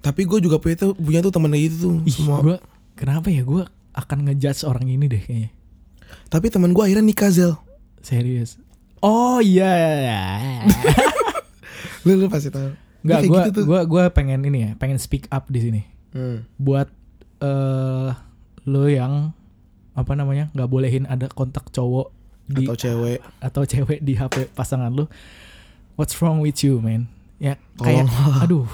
Tapi 0.00 0.24
gue 0.24 0.40
juga 0.40 0.56
punya 0.56 0.80
tuh 0.80 0.96
punya 0.96 1.20
tuh 1.20 1.28
temen 1.28 1.52
gitu 1.52 1.76
tuh. 1.76 1.96
Ih, 2.08 2.16
Semua. 2.16 2.40
gua 2.40 2.56
kenapa 2.96 3.28
ya 3.28 3.44
gue 3.44 3.68
akan 3.92 4.18
ngejudge 4.24 4.64
orang 4.64 4.88
ini 4.88 5.04
deh 5.06 5.20
kayaknya 5.20 5.52
Tapi 6.26 6.46
teman 6.46 6.70
gue 6.70 6.80
akhirnya 6.80 7.02
nikah 7.02 7.28
Zel. 7.28 7.54
serius 7.98 8.56
oh 8.98 9.38
iya 9.38 10.60
Lu 12.00 12.16
lu 12.16 12.26
pasti 12.26 12.48
tahu. 12.48 12.72
nggak 13.00 13.12
Dia 13.14 13.16
kayak 13.18 13.30
gue 13.30 13.40
gitu 13.46 13.52
tuh. 13.54 13.64
gua 13.66 13.80
gua 13.82 14.02
pengen 14.08 14.40
ini 14.42 14.58
ya 14.62 14.70
pengen 14.74 14.96
speak 14.96 15.24
up 15.28 15.46
di 15.46 15.60
sini 15.60 15.82
Hmm. 16.10 16.42
buat 16.56 16.90
eh 17.38 18.10
lo 18.62 18.84
yang 18.84 19.30
apa 19.92 20.12
namanya 20.12 20.50
nggak 20.50 20.66
bolehin 20.66 21.04
ada 21.04 21.28
kontak 21.28 21.68
cowok 21.68 22.10
di 22.44 22.64
Atau 22.64 22.74
cewek. 22.76 23.18
atau 23.38 23.62
cewek 23.62 23.98
di 24.00 24.12
HP 24.12 24.50
pasangan 24.50 24.90
lu 24.90 25.06
what's 25.94 26.12
wrong 26.16 26.38
with 26.38 26.58
you 26.58 26.76
man 26.76 27.06
ya 27.36 27.54
kayak 27.76 28.04
Tolonglah. 28.04 28.36
aduh 28.44 28.66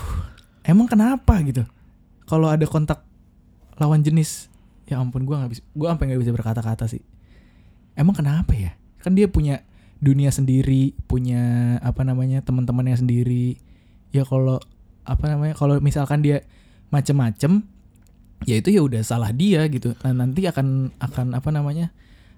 emang 0.62 0.86
kenapa 0.86 1.38
gitu 1.42 1.68
kalau 2.24 2.48
ada 2.48 2.64
kontak 2.64 3.04
lawan 3.76 4.00
jenis 4.00 4.48
ya 4.84 4.96
ampun 4.96 5.22
gue 5.22 5.36
nggak 5.36 5.50
bisa 5.50 5.62
gue 5.66 5.86
sampai 5.86 6.04
nggak 6.08 6.20
bisa 6.22 6.32
berkata-kata 6.32 6.88
sih 6.88 7.04
emang 7.96 8.14
kenapa 8.14 8.52
ya? 8.54 8.76
Kan 9.02 9.16
dia 9.16 9.26
punya 9.26 9.64
dunia 9.96 10.28
sendiri 10.28 10.92
punya 11.08 11.76
apa 11.80 12.04
namanya 12.04 12.44
teman-temannya 12.44 13.00
sendiri. 13.00 13.56
Ya 14.12 14.22
kalau 14.28 14.60
apa 15.08 15.24
namanya 15.26 15.56
kalau 15.56 15.80
misalkan 15.80 16.20
dia 16.20 16.44
macem-macem 16.92 17.64
ya 18.44 18.54
itu 18.60 18.68
ya 18.68 18.84
udah 18.84 19.00
salah 19.00 19.32
dia 19.32 19.64
gitu. 19.72 19.96
Nah, 20.04 20.12
nanti 20.12 20.44
akan 20.44 20.92
akan 21.00 21.26
apa 21.32 21.48
namanya 21.50 21.90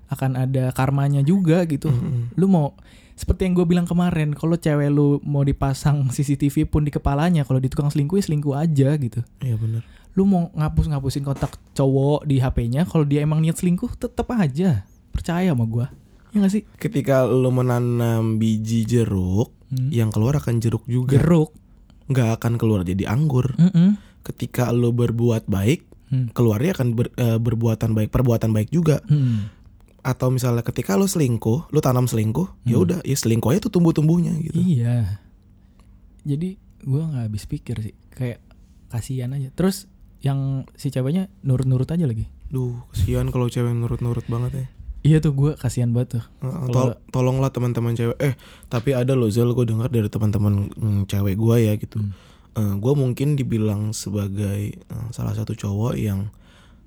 akan 0.09 0.39
ada 0.39 0.71
karmanya 0.73 1.21
juga 1.21 1.67
gitu. 1.69 1.91
Mm-mm. 1.93 2.33
lu 2.39 2.47
mau 2.49 2.73
seperti 3.19 3.51
yang 3.51 3.59
gue 3.59 3.67
bilang 3.67 3.85
kemarin 3.85 4.31
kalau 4.31 4.55
cewek 4.55 4.89
lu 4.95 5.19
mau 5.27 5.43
dipasang 5.43 6.07
CCTV 6.15 6.71
pun 6.71 6.87
di 6.87 6.95
kepalanya 6.95 7.43
kalau 7.43 7.59
di 7.59 7.67
tukang 7.67 7.91
selingkuh 7.91 8.23
ya 8.23 8.25
selingkuh 8.25 8.55
aja 8.55 8.95
gitu. 8.95 9.21
Iya 9.43 9.59
benar. 9.59 9.83
lu 10.17 10.27
mau 10.27 10.51
ngapus 10.51 10.91
ngapusin 10.91 11.23
kontak 11.23 11.55
cowok 11.79 12.27
di 12.27 12.43
HP-nya 12.43 12.91
kalau 12.91 13.07
dia 13.07 13.23
emang 13.23 13.39
niat 13.39 13.55
selingkuh 13.55 13.95
tetap 13.95 14.27
aja 14.35 14.83
percaya 15.19 15.51
sama 15.51 15.67
gue 15.67 15.87
ya 16.29 16.39
gak 16.39 16.53
sih 16.53 16.63
Ketika 16.77 17.25
lu 17.25 17.51
menanam 17.51 18.39
biji 18.39 18.85
jeruk, 18.85 19.51
Hmm. 19.69 19.93
yang 19.93 20.09
keluar 20.09 20.33
akan 20.33 20.63
jeruk 20.63 20.89
juga. 20.89 21.13
jeruk 21.13 21.53
Nggak 22.09 22.41
akan 22.41 22.57
keluar 22.57 22.89
jadi 22.89 23.05
anggur. 23.05 23.53
Mm-mm. 23.53 24.01
Ketika 24.25 24.73
lu 24.73 24.97
berbuat 24.97 25.45
baik, 25.45 25.85
Hmm. 26.09 26.33
keluarnya 26.33 26.73
akan 26.73 26.97
ber- 26.97 27.13
eh, 27.13 27.37
berbuatan 27.37 27.93
baik, 27.93 28.09
perbuatan 28.09 28.49
baik 28.49 28.73
juga. 28.73 29.05
Hmm. 29.05 29.53
Atau 30.01 30.33
misalnya 30.33 30.65
ketika 30.65 30.97
lu 30.97 31.05
selingkuh, 31.05 31.69
lu 31.69 31.81
tanam 31.85 32.09
selingkuh, 32.09 32.65
ya 32.65 32.77
Hmm. 32.77 32.85
udah, 32.87 32.99
ya 33.05 33.13
selingkuh 33.13 33.53
aja 33.53 33.61
tuh 33.61 33.77
tumbuh-tumbuhnya 33.77 34.41
gitu. 34.41 34.57
Iya. 34.57 35.21
Jadi 36.25 36.57
gue 36.81 37.03
nggak 37.03 37.25
habis 37.29 37.45
pikir 37.45 37.77
sih, 37.83 37.93
kayak 38.09 38.41
kasihan 38.89 39.33
aja. 39.33 39.53
Terus 39.53 39.85
yang 40.19 40.65
si 40.75 40.89
ceweknya 40.89 41.29
nurut-nurut 41.43 41.87
aja 41.87 42.05
lagi. 42.05 42.25
Duh, 42.49 42.89
kesian 42.89 43.29
kalau 43.29 43.47
cewek 43.47 43.71
nurut-nurut 43.71 44.25
banget 44.27 44.53
ya. 44.55 44.67
Iya 45.09 45.19
tuh 45.19 45.33
gue 45.33 45.51
kasihan 45.55 45.89
banget 45.89 46.21
tuh. 46.21 46.25
Uh, 46.41 46.69
tol- 46.69 46.99
tolonglah 47.09 47.49
teman-teman 47.49 47.93
cewek. 47.93 48.19
Eh, 48.19 48.35
tapi 48.67 48.93
ada 48.93 49.13
loh 49.13 49.27
Zel, 49.27 49.49
gue 49.49 49.65
dengar 49.65 49.89
dari 49.89 50.07
teman-teman 50.07 50.69
mm, 50.69 51.03
cewek 51.07 51.35
gue 51.35 51.57
ya 51.63 51.73
gitu. 51.75 51.99
Hmm. 52.51 52.77
gue 52.77 52.91
mungkin 52.93 53.33
dibilang 53.33 53.91
sebagai 53.93 54.61
eh, 54.75 55.07
salah 55.11 55.31
satu 55.31 55.55
cowok 55.55 55.95
yang 55.95 56.27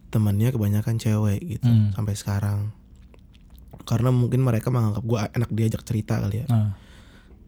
temannya 0.10 0.52
kebanyakan 0.52 0.96
cewek 0.96 1.40
gitu 1.50 1.66
Hmm. 1.66 1.90
sampai 1.92 2.14
sekarang. 2.14 2.60
Karena 3.82 4.12
mungkin 4.12 4.42
mereka 4.42 4.70
menganggap 4.70 5.02
gue 5.02 5.18
enak 5.32 5.50
diajak 5.50 5.82
cerita 5.82 6.20
kali 6.20 6.44
ya. 6.44 6.48
Nah, 6.48 6.76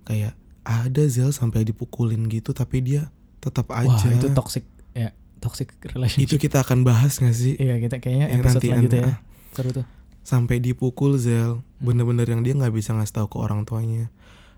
Kayak 0.03 0.34
ada 0.63 1.03
Zel 1.06 1.30
sampai 1.30 1.62
dipukulin 1.62 2.27
gitu 2.27 2.51
tapi 2.51 2.80
dia 2.80 3.12
tetap 3.38 3.68
wah 3.68 3.84
aja. 3.84 4.08
itu 4.10 4.32
toxic 4.32 4.63
ya, 4.92 5.12
toxic 5.38 5.75
relationship. 5.86 6.24
Itu 6.25 6.36
kita 6.38 6.60
akan 6.60 6.82
bahas 6.82 7.20
gak 7.20 7.32
sih? 7.34 7.53
Iya 7.53 7.75
kita 7.77 8.00
kayaknya 8.00 8.27
Yang 8.30 8.39
episode 8.42 8.48
nanti- 8.56 8.68
selanjutnya 8.70 9.01
nanti, 9.01 9.12
ya. 9.12 9.15
Seru 9.51 9.70
tuh. 9.74 9.86
Sampai 10.24 10.63
dipukul 10.63 11.20
Zel, 11.20 11.60
bener-bener 11.84 12.24
yang 12.24 12.42
dia 12.42 12.56
nggak 12.56 12.72
bisa 12.72 12.96
ngasih 12.96 13.15
tahu 13.22 13.27
ke 13.27 13.38
orang 13.38 13.68
tuanya. 13.68 14.08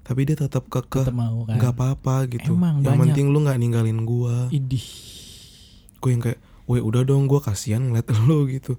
Tapi 0.05 0.22
dia 0.29 0.38
tetap 0.38 0.69
kekeh 0.69 1.10
kan. 1.10 1.13
nggak 1.50 1.74
apa-apa 1.74 2.29
gitu. 2.29 2.53
Emang 2.53 2.86
yang 2.86 3.01
banyak. 3.01 3.17
penting 3.17 3.34
lu 3.34 3.41
nggak 3.41 3.57
ninggalin 3.57 4.05
gua. 4.05 4.53
Idih. 4.53 4.86
Gue 5.98 6.13
yang 6.13 6.22
kayak, 6.22 6.38
weh 6.69 6.77
udah 6.77 7.01
dong, 7.01 7.25
gua 7.25 7.41
kasihan 7.41 7.81
ngeliat 7.81 8.13
lu 8.29 8.45
gitu. 8.45 8.77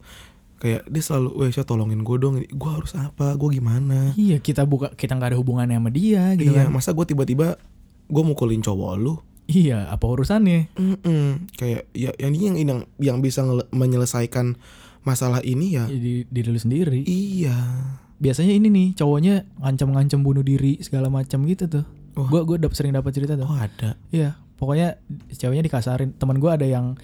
Kayak 0.63 0.87
dia 0.87 1.03
selalu, 1.03 1.31
weh 1.43 1.51
saya 1.51 1.67
tolongin 1.67 2.07
gue 2.07 2.17
dong. 2.23 2.39
Gua 2.55 2.79
harus 2.79 2.95
apa? 2.95 3.35
Gue 3.35 3.59
gimana? 3.59 4.15
Iya 4.15 4.39
kita 4.39 4.63
buka 4.63 4.95
kita 4.95 5.19
nggak 5.19 5.35
ada 5.35 5.39
hubungannya 5.43 5.83
sama 5.83 5.91
dia 5.91 6.39
gitu 6.39 6.55
iya, 6.55 6.71
kan. 6.71 6.73
masa 6.73 6.95
gue 6.95 7.05
tiba-tiba 7.05 7.59
gue 8.07 8.23
mukulin 8.23 8.63
cowok 8.63 8.93
lu? 8.95 9.19
Iya 9.47 9.91
apa 9.91 10.07
urusannya? 10.07 10.75
Mm-mm. 10.75 11.51
Kayak 11.55 11.87
ya 11.95 12.11
yang 12.19 12.35
ini 12.35 12.45
yang 12.47 12.57
yang 12.59 12.81
yang 12.99 13.19
bisa 13.23 13.47
menyelesaikan 13.71 14.59
masalah 15.07 15.41
ini 15.41 15.79
ya. 15.79 15.87
Di 15.87 16.27
diri 16.27 16.49
lu 16.51 16.59
sendiri. 16.59 17.07
Iya. 17.07 17.55
Biasanya 18.19 18.53
ini 18.53 18.67
nih 18.67 18.89
cowoknya 18.97 19.47
ngancam-ngancam 19.57 20.21
bunuh 20.21 20.43
diri 20.43 20.83
segala 20.83 21.07
macam 21.07 21.47
gitu 21.47 21.71
tuh. 21.71 21.85
Wah. 22.17 22.27
Gue 22.27 22.43
gue 22.45 22.57
dap 22.59 22.73
sering 22.73 22.93
dapat 22.93 23.13
cerita 23.13 23.37
tuh. 23.37 23.45
Oh 23.45 23.55
ada. 23.55 23.95
Iya, 24.09 24.35
pokoknya 24.57 24.99
ceweknya 25.31 25.63
dikasarin. 25.63 26.17
Teman 26.17 26.37
gue 26.37 26.49
ada 26.49 26.65
yang 26.65 26.97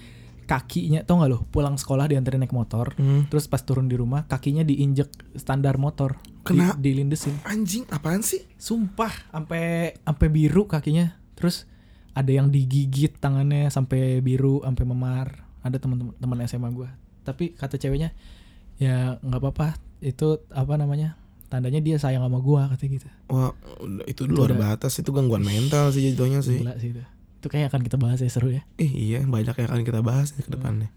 kakinya 0.43 1.07
tau 1.07 1.23
nggak 1.23 1.31
lo 1.31 1.39
pulang 1.47 1.79
sekolah 1.79 2.03
dianterin 2.03 2.43
naik 2.43 2.51
motor, 2.51 2.91
Hmm. 2.93 3.31
terus 3.31 3.47
pas 3.47 3.63
turun 3.63 3.87
di 3.87 3.95
rumah 3.95 4.27
kakinya 4.27 4.59
diinjek 4.59 5.07
standar 5.39 5.79
motor, 5.79 6.19
Kena- 6.43 6.75
di, 6.75 6.91
dilindesin. 6.91 7.39
Anjing, 7.47 7.87
apaan 7.87 8.19
sih? 8.19 8.43
Sumpah, 8.59 9.31
sampai 9.31 9.95
sampai 9.95 10.27
biru 10.27 10.67
kakinya. 10.67 11.15
Terus 11.39 11.63
ada 12.11 12.27
yang 12.27 12.51
digigit 12.51 13.15
tangannya 13.17 13.71
sampai 13.71 14.19
biru, 14.19 14.59
sampai 14.61 14.83
memar. 14.83 15.27
Ada 15.63 15.79
teman-teman 15.79 16.11
teman 16.17 16.37
SMA 16.43 16.69
gue. 16.69 16.89
Tapi 17.23 17.53
kata 17.53 17.75
ceweknya, 17.75 18.11
ya 18.75 19.17
nggak 19.17 19.39
apa-apa. 19.39 19.67
Itu 19.99 20.43
apa 20.49 20.75
namanya? 20.75 21.15
Tandanya 21.47 21.79
dia 21.79 21.95
sayang 21.95 22.21
sama 22.21 22.37
gue 22.37 22.61
katanya 22.67 22.91
gitu. 22.93 23.07
Wah, 23.27 23.51
itu 24.05 24.23
Itu 24.23 24.29
luar 24.29 24.51
udah- 24.51 24.61
batas 24.75 24.93
itu 24.95 25.09
gangguan 25.09 25.41
mental 25.41 25.89
sih 25.89 26.03
jatuhnya 26.05 26.39
sih. 26.39 26.59
Gila 26.59 26.75
sih 26.77 26.89
itu. 26.89 27.03
Itu 27.37 27.47
kayak 27.47 27.69
akan 27.69 27.81
kita 27.81 27.95
bahas 27.95 28.17
ya 28.17 28.27
seru 28.27 28.49
ya. 28.49 28.63
Eh 28.75 28.87
iya 28.87 29.21
banyak 29.21 29.53
yang 29.53 29.67
akan 29.67 29.83
kita 29.83 29.99
bahas 29.99 30.33
nih 30.33 30.41
ke 30.41 30.49
Hmm. 30.49 30.55
depannya. 30.55 30.89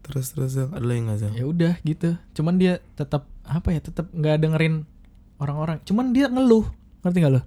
Terus 0.00 0.32
terus 0.32 0.50
Zal, 0.52 0.68
ada 0.68 0.88
yang 0.88 1.04
nggak 1.06 1.20
Zal? 1.20 1.32
ya 1.32 1.44
udah 1.44 1.74
gitu 1.82 2.16
cuman 2.32 2.56
dia 2.56 2.80
tetap 2.94 3.28
apa 3.44 3.68
ya 3.68 3.78
tetap 3.78 4.08
nggak 4.10 4.40
dengerin 4.40 4.88
orang-orang 5.36 5.84
cuman 5.84 6.10
dia 6.10 6.26
ngeluh 6.26 6.64
ngerti 7.04 7.18
gak 7.20 7.32
lo 7.36 7.42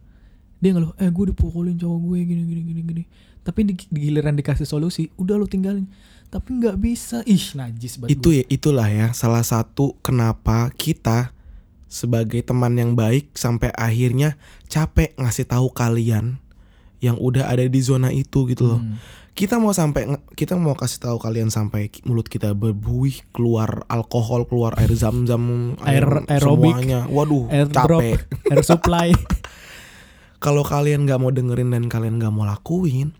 dia 0.62 0.72
ngeluh 0.72 0.94
eh 0.96 1.10
gue 1.10 1.26
dipukulin 1.34 1.76
cowok 1.76 2.00
gue 2.06 2.18
gini 2.24 2.44
gini 2.46 2.62
gini 2.64 2.82
gini 2.86 3.04
tapi 3.42 3.66
di, 3.66 3.74
di 3.74 4.00
giliran 4.00 4.38
dikasih 4.38 4.70
solusi 4.70 5.10
udah 5.18 5.36
lo 5.36 5.50
tinggalin 5.50 5.90
tapi 6.30 6.56
nggak 6.56 6.78
bisa 6.78 7.26
ih 7.28 7.42
najis 7.58 8.00
banget 8.00 8.16
Itu 8.16 8.30
ya 8.32 8.46
itulah 8.48 8.88
ya 8.88 9.12
salah 9.12 9.44
satu 9.44 9.98
kenapa 10.00 10.72
kita 10.72 11.34
sebagai 11.92 12.40
teman 12.40 12.72
yang 12.80 12.96
baik 12.96 13.36
sampai 13.36 13.68
akhirnya 13.76 14.40
capek 14.72 15.12
ngasih 15.20 15.44
tahu 15.44 15.74
kalian 15.76 16.40
yang 17.04 17.20
udah 17.20 17.52
ada 17.52 17.66
di 17.68 17.82
zona 17.84 18.14
itu 18.16 18.48
gitu 18.48 18.64
loh. 18.64 18.80
Hmm. 18.80 18.96
Kita 19.34 19.60
mau 19.60 19.76
sampai 19.76 20.08
kita 20.38 20.56
mau 20.56 20.72
kasih 20.72 21.02
tahu 21.02 21.18
kalian 21.20 21.50
sampai 21.50 21.92
mulut 22.08 22.30
kita 22.30 22.54
berbuih 22.56 23.28
keluar 23.34 23.84
alkohol, 23.90 24.46
keluar 24.48 24.78
air 24.80 24.94
zam-zam, 24.94 25.76
Air- 25.84 26.24
aerobik, 26.30 26.78
semuanya. 26.78 27.10
Waduh, 27.10 27.50
air 27.50 27.68
drop 27.68 28.00
capek. 28.00 28.18
air 28.54 28.64
supply 28.64 29.10
Kalau 30.42 30.66
kalian 30.66 31.06
nggak 31.06 31.20
mau 31.22 31.30
dengerin 31.30 31.70
dan 31.70 31.86
kalian 31.86 32.18
nggak 32.18 32.34
mau 32.34 32.44
lakuin, 32.44 33.14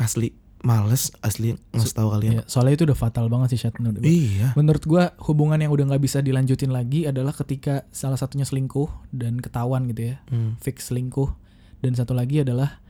asli 0.00 0.32
males 0.64 1.12
asli 1.20 1.52
ngasih 1.76 1.92
tahu 1.92 2.08
kalian. 2.08 2.32
Ya, 2.40 2.42
soalnya 2.48 2.80
itu 2.80 2.84
udah 2.88 2.96
fatal 2.96 3.28
banget 3.28 3.52
sih 3.52 3.60
Shat 3.68 3.76
menurut 3.76 4.00
gue. 4.00 4.08
Iya. 4.08 4.56
Menurut 4.56 4.80
gua 4.88 5.12
hubungan 5.28 5.60
yang 5.60 5.68
udah 5.68 5.92
nggak 5.92 6.00
bisa 6.00 6.24
dilanjutin 6.24 6.72
lagi 6.72 7.04
adalah 7.04 7.36
ketika 7.36 7.84
salah 7.92 8.16
satunya 8.16 8.48
selingkuh 8.48 8.88
dan 9.12 9.44
ketahuan 9.44 9.84
gitu 9.92 10.16
ya, 10.16 10.24
Hmm. 10.32 10.56
fix 10.56 10.88
selingkuh 10.88 11.36
dan 11.84 11.92
satu 11.92 12.16
lagi 12.16 12.40
adalah 12.40 12.80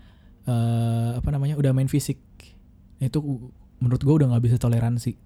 eh 0.46 1.18
apa 1.18 1.28
namanya 1.34 1.58
udah 1.58 1.74
main 1.74 1.90
fisik. 1.90 2.22
Itu 3.02 3.50
menurut 3.82 4.06
gua 4.06 4.14
udah 4.22 4.38
nggak 4.38 4.44
bisa 4.46 4.56
toleransi. 4.56 5.18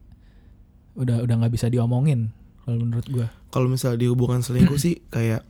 Udah 0.97 1.21
udah 1.21 1.35
nggak 1.45 1.53
bisa 1.53 1.69
diomongin 1.69 2.33
kalau 2.65 2.81
menurut 2.81 3.07
gua. 3.07 3.27
kalau 3.49 3.69
misalnya 3.69 4.01
di 4.01 4.09
hubungan 4.09 4.41
selingkuh 4.41 4.77
sih 4.77 5.05
kayak 5.09 5.45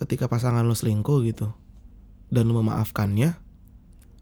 ketika 0.00 0.28
pasangan 0.28 0.64
lo 0.64 0.72
selingkuh 0.72 1.20
gitu 1.24 1.52
dan 2.30 2.46
lo 2.46 2.56
memaafkannya 2.56 3.34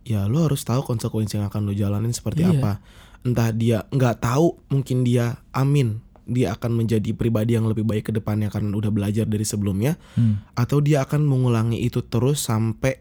ya 0.03 0.21
lo 0.25 0.43
harus 0.43 0.61
tahu 0.63 0.83
konsekuensi 0.83 1.37
yang 1.37 1.47
akan 1.47 1.63
lo 1.63 1.73
jalanin 1.73 2.11
seperti 2.11 2.43
Iya. 2.43 2.53
apa 2.55 2.73
entah 3.21 3.51
dia 3.51 3.85
nggak 3.87 4.17
tahu 4.19 4.57
mungkin 4.69 5.03
dia 5.03 5.45
amin 5.51 6.01
dia 6.25 6.53
akan 6.53 6.77
menjadi 6.77 7.13
pribadi 7.13 7.55
yang 7.55 7.65
lebih 7.65 7.85
baik 7.85 8.09
ke 8.09 8.13
depannya 8.13 8.49
karena 8.49 8.73
udah 8.73 8.89
belajar 8.89 9.25
dari 9.25 9.43
sebelumnya 9.43 9.97
Hmm. 10.13 10.45
atau 10.53 10.81
dia 10.81 11.01
akan 11.01 11.25
mengulangi 11.25 11.79
itu 11.79 12.01
terus 12.03 12.43
sampai 12.43 13.01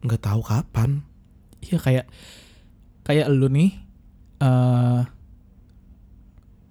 nggak 0.00 0.20
tahu 0.20 0.42
kapan 0.42 1.02
Iya 1.60 1.78
kayak 1.78 2.06
kayak 3.02 3.26
lu 3.30 3.48
nih 3.48 3.72
eh 4.38 5.00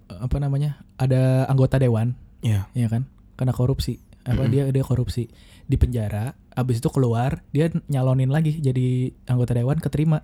apa 0.06 0.36
namanya? 0.38 0.78
Ada 0.94 1.44
anggota 1.44 1.76
dewan 1.76 2.14
ya 2.38 2.68
ya 2.70 2.86
kan 2.86 3.08
karena 3.34 3.50
korupsi 3.50 3.98
apa 4.22 4.46
Mm-mm. 4.46 4.52
dia 4.52 4.62
dia 4.70 4.84
korupsi 4.84 5.26
di 5.64 5.74
penjara 5.74 6.36
abis 6.54 6.78
itu 6.78 6.88
keluar 6.90 7.42
dia 7.50 7.70
nyalonin 7.90 8.30
lagi 8.30 8.58
jadi 8.58 9.10
anggota 9.26 9.54
dewan 9.54 9.78
keterima. 9.78 10.22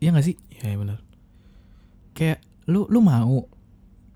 Iya 0.00 0.16
gak 0.16 0.26
sih? 0.26 0.36
Ya 0.60 0.76
benar. 0.76 1.00
Kayak 2.16 2.40
lu 2.68 2.88
lu 2.88 3.00
mau 3.00 3.48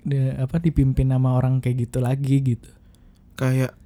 de- 0.05 0.37
apa 0.37 0.61
dipimpin 0.61 1.09
sama 1.13 1.37
orang 1.37 1.61
kayak 1.61 1.89
gitu 1.89 1.99
lagi 2.01 2.41
gitu? 2.41 2.69
Kayak 3.37 3.77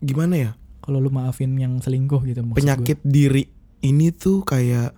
gimana 0.00 0.34
ya? 0.36 0.50
Kalau 0.84 1.00
lu 1.00 1.08
maafin 1.08 1.56
yang 1.56 1.80
selingkuh 1.80 2.20
gitu 2.28 2.44
maksud 2.44 2.60
penyakit 2.60 3.00
diri 3.00 3.48
ini 3.80 4.12
tuh 4.12 4.44
kayak 4.44 4.92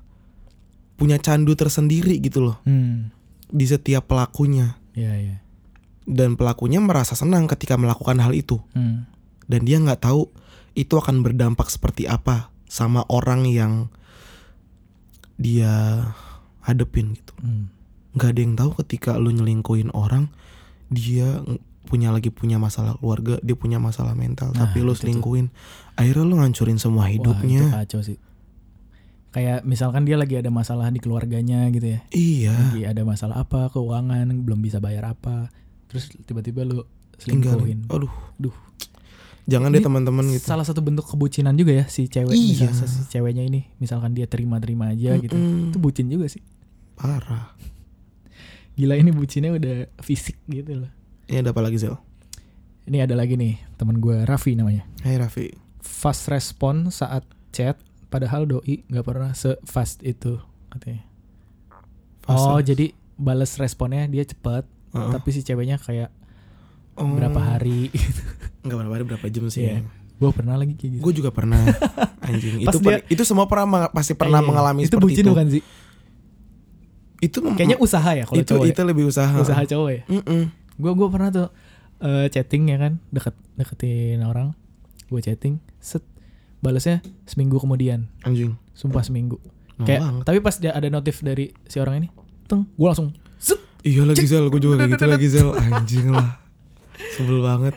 punya 0.99 1.19
candu 1.23 1.55
tersendiri 1.55 2.19
gitu 2.19 2.43
loh. 2.43 2.59
Gue. 2.63 2.75
hmm. 2.75 2.99
Di 3.47 3.67
setiap 3.67 4.11
pelakunya. 4.11 4.79
Ya 4.95 5.15
ya 5.15 5.47
dan 6.07 6.39
pelakunya 6.39 6.79
merasa 6.79 7.19
senang 7.19 7.51
ketika 7.51 7.75
melakukan 7.75 8.23
hal 8.23 8.31
itu. 8.33 8.63
Hmm. 8.73 9.11
Dan 9.51 9.67
dia 9.67 9.83
nggak 9.83 10.07
tahu 10.07 10.31
itu 10.76 10.95
akan 10.95 11.25
berdampak 11.25 11.73
seperti 11.73 12.04
apa 12.04 12.52
sama 12.68 13.02
orang 13.09 13.49
yang 13.49 13.88
dia 15.37 16.04
hadepin 16.61 17.16
gitu. 17.16 17.33
Hmm. 17.40 17.68
nggak 18.16 18.30
ada 18.33 18.40
yang 18.40 18.54
tahu 18.56 18.71
ketika 18.85 19.21
lu 19.21 19.28
nyelingkuhin 19.28 19.92
orang 19.92 20.33
dia 20.88 21.45
punya 21.87 22.11
lagi 22.11 22.33
punya 22.35 22.56
masalah 22.59 22.97
keluarga 22.99 23.38
dia 23.45 23.54
punya 23.54 23.76
masalah 23.78 24.16
mental 24.16 24.50
Nah, 24.56 24.66
tapi 24.66 24.83
lu 24.83 24.90
itu 24.90 24.92
tuh. 24.92 25.00
selingkuhin 25.06 25.47
akhirnya 25.95 26.25
lu 26.25 26.35
ngancurin 26.40 26.80
semua 26.80 27.06
Wah, 27.06 27.12
itu 27.12 27.23
hidupnya 27.30 27.62
kacau 27.73 28.00
sih. 28.02 28.18
Kayak 29.30 29.68
misalkan 29.68 30.09
dia 30.09 30.16
lagi 30.16 30.40
ada 30.40 30.49
masalah 30.49 30.88
di 30.88 30.97
keluarganya 30.97 31.68
gitu 31.68 31.92
ya. 31.92 32.00
iya 32.09 32.56
Lagi 32.73 32.88
ada 32.88 33.04
masalah 33.04 33.45
apa, 33.45 33.68
keuangan, 33.68 34.25
belum 34.33 34.64
bisa 34.64 34.80
bayar 34.80 35.12
apa. 35.12 35.52
Terus 35.92 36.09
tiba-tiba 36.25 36.64
lu 36.64 36.88
tinggalin 37.21 37.85
selingkuhin. 37.85 37.92
aduh 37.92 38.14
Duh. 38.40 38.56
Jangan 39.47 39.71
Ini 39.71 39.79
deh 39.79 39.83
teman-teman 39.83 40.25
gitu 40.29 40.45
Salah 40.45 40.62
satu 40.62 40.81
bentuk 40.81 41.07
kebucinan 41.07 41.55
juga 41.55 41.73
ya 41.73 41.85
si 41.87 42.07
cewek 42.07 42.31
Iya. 42.31 42.67
misal 42.67 42.87
si 42.87 43.00
ceweknya 43.09 43.43
ini 43.43 43.71
misalkan 43.76 44.11
dia 44.11 44.26
terima-terima 44.26 44.91
aja 44.91 45.15
gitu. 45.17 45.33
Mm-mm. 45.33 45.71
Itu 45.71 45.79
bucin 45.79 46.07
juga 46.07 46.26
sih. 46.26 46.43
parah 46.93 47.55
Gila 48.73 48.93
ini 48.95 49.09
bucinnya 49.09 49.53
udah 49.53 49.88
fisik 49.99 50.37
gitu 50.47 50.76
loh. 50.79 50.91
ini 51.25 51.38
ada 51.38 51.50
apa 51.50 51.61
lagi 51.61 51.76
Zel 51.76 51.97
Ini 52.85 53.03
ada 53.03 53.15
lagi 53.15 53.35
nih 53.35 53.59
teman 53.75 53.97
gue 53.97 54.23
Raffi 54.23 54.53
namanya. 54.53 54.85
Hai 55.00 55.17
Raffi 55.17 55.50
Fast 55.79 56.26
respon 56.26 56.88
saat 56.88 57.23
chat 57.50 57.79
padahal 58.07 58.45
doi 58.45 58.85
nggak 58.87 59.03
pernah 59.03 59.33
se 59.33 59.59
fast 59.62 60.03
itu 60.03 60.38
katanya. 60.69 61.03
Fast 62.21 62.43
oh, 62.43 62.57
res- 62.57 62.67
jadi 62.67 62.87
bales 63.17 63.57
responnya 63.57 64.07
dia 64.07 64.23
cepet 64.23 64.67
Heeh. 64.93 65.11
tapi 65.11 65.29
si 65.31 65.41
ceweknya 65.41 65.76
kayak 65.76 66.11
Oh, 66.97 67.07
berapa 67.07 67.37
hari. 67.38 67.93
nggak 68.65 68.73
berapa 68.75 68.93
hari 68.93 69.05
berapa 69.07 69.26
jam 69.29 69.47
sih 69.47 69.62
Iya. 69.65 69.85
gue 70.17 70.31
pernah 70.33 70.57
lagi 70.57 70.73
kayak 70.73 70.91
gitu. 70.91 71.03
gue 71.03 71.12
juga 71.15 71.31
pernah 71.31 71.61
anjing 72.26 72.57
itu 72.59 72.79
dia- 72.79 72.99
per- 72.99 73.07
itu 73.07 73.23
semua 73.23 73.45
pernah 73.45 73.65
pasti 73.87 74.12
pernah 74.12 74.38
Iya, 74.38 74.49
mengalami 74.49 74.81
itu 74.81 74.91
seperti 74.91 75.05
bucin 75.07 75.23
itu 75.23 75.31
bukan 75.31 75.47
sih? 75.50 75.62
itu 77.19 77.38
Kayaknya 77.41 77.79
usaha 77.79 78.11
ya 78.11 78.25
kalau 78.25 78.37
itu 78.38 78.49
cowok. 78.50 78.65
ya? 78.65 78.73
itu 78.73 78.81
lebih 78.83 79.05
usaha 79.07 79.33
Usaha 79.35 79.62
cowok 79.62 79.88
ya. 79.91 80.00
Gue 80.75 80.93
gue 80.93 81.09
pernah 81.09 81.29
tuh 81.31 81.49
eh, 81.99 82.26
chatting 82.29 82.65
ya 82.67 82.76
kan, 82.79 83.00
deket 83.09 83.33
deketin 83.55 84.21
orang, 84.23 84.53
gue 85.07 85.21
chatting, 85.23 85.57
set 85.79 86.05
balasnya 86.59 87.00
seminggu 87.25 87.57
kemudian, 87.57 88.09
anjing 88.21 88.53
sumpah 88.73 89.00
seminggu. 89.00 89.41
Lama 89.75 89.85
Kayak 89.85 90.00
banget. 90.03 90.23
tapi 90.25 90.38
pas 90.41 90.55
dia 90.55 90.73
ada 90.73 90.88
notif 90.88 91.21
dari 91.21 91.49
si 91.62 91.76
orang 91.76 91.97
ini, 91.99 92.09
teng, 92.45 92.69
gue 92.71 92.85
langsung 92.87 93.12
set. 93.37 93.57
Iya 93.81 94.03
lagi 94.03 94.25
Zel, 94.25 94.45
gue 94.47 94.59
juga 94.59 94.76
kayak 94.79 94.93
gitu 94.93 95.05
lagi 95.07 95.26
Zel 95.26 95.49
Anjing 95.62 96.11
lah 96.11 96.43
Sebel 97.12 97.41
banget 97.41 97.75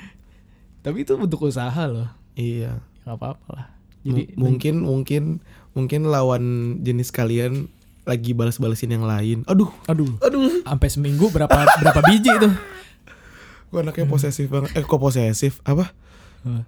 Tapi 0.79 1.03
itu 1.03 1.13
bentuk 1.13 1.43
usaha 1.43 1.83
loh, 1.85 2.07
Iya 2.33 2.79
nggak 3.03 3.15
apa-apa 3.15 3.47
lah. 3.51 3.65
Jadi 3.99 4.31
Jadi 4.31 4.37
mungkin 4.37 4.75
mungkin 4.81 5.23
mungkin 5.71 6.01
lawan 6.05 6.43
jenis 6.79 7.09
kalian 7.09 7.67
lagi 8.03 8.31
balas-balasin 8.31 8.89
yang 8.91 9.03
lain. 9.03 9.43
Aduh, 9.45 9.69
aduh, 9.85 10.09
aduh. 10.19 10.63
sampai 10.63 10.87
seminggu 10.87 11.29
berapa 11.29 11.51
berapa 11.77 12.01
biji 12.05 12.31
itu? 12.31 12.49
Gue 13.69 13.79
anaknya 13.79 14.05
posesif 14.05 14.49
banget. 14.49 14.73
Eh 14.73 14.81
kok 14.81 14.97
posesif? 14.97 15.61
Apa? 15.61 15.93
Apa? 16.41 16.61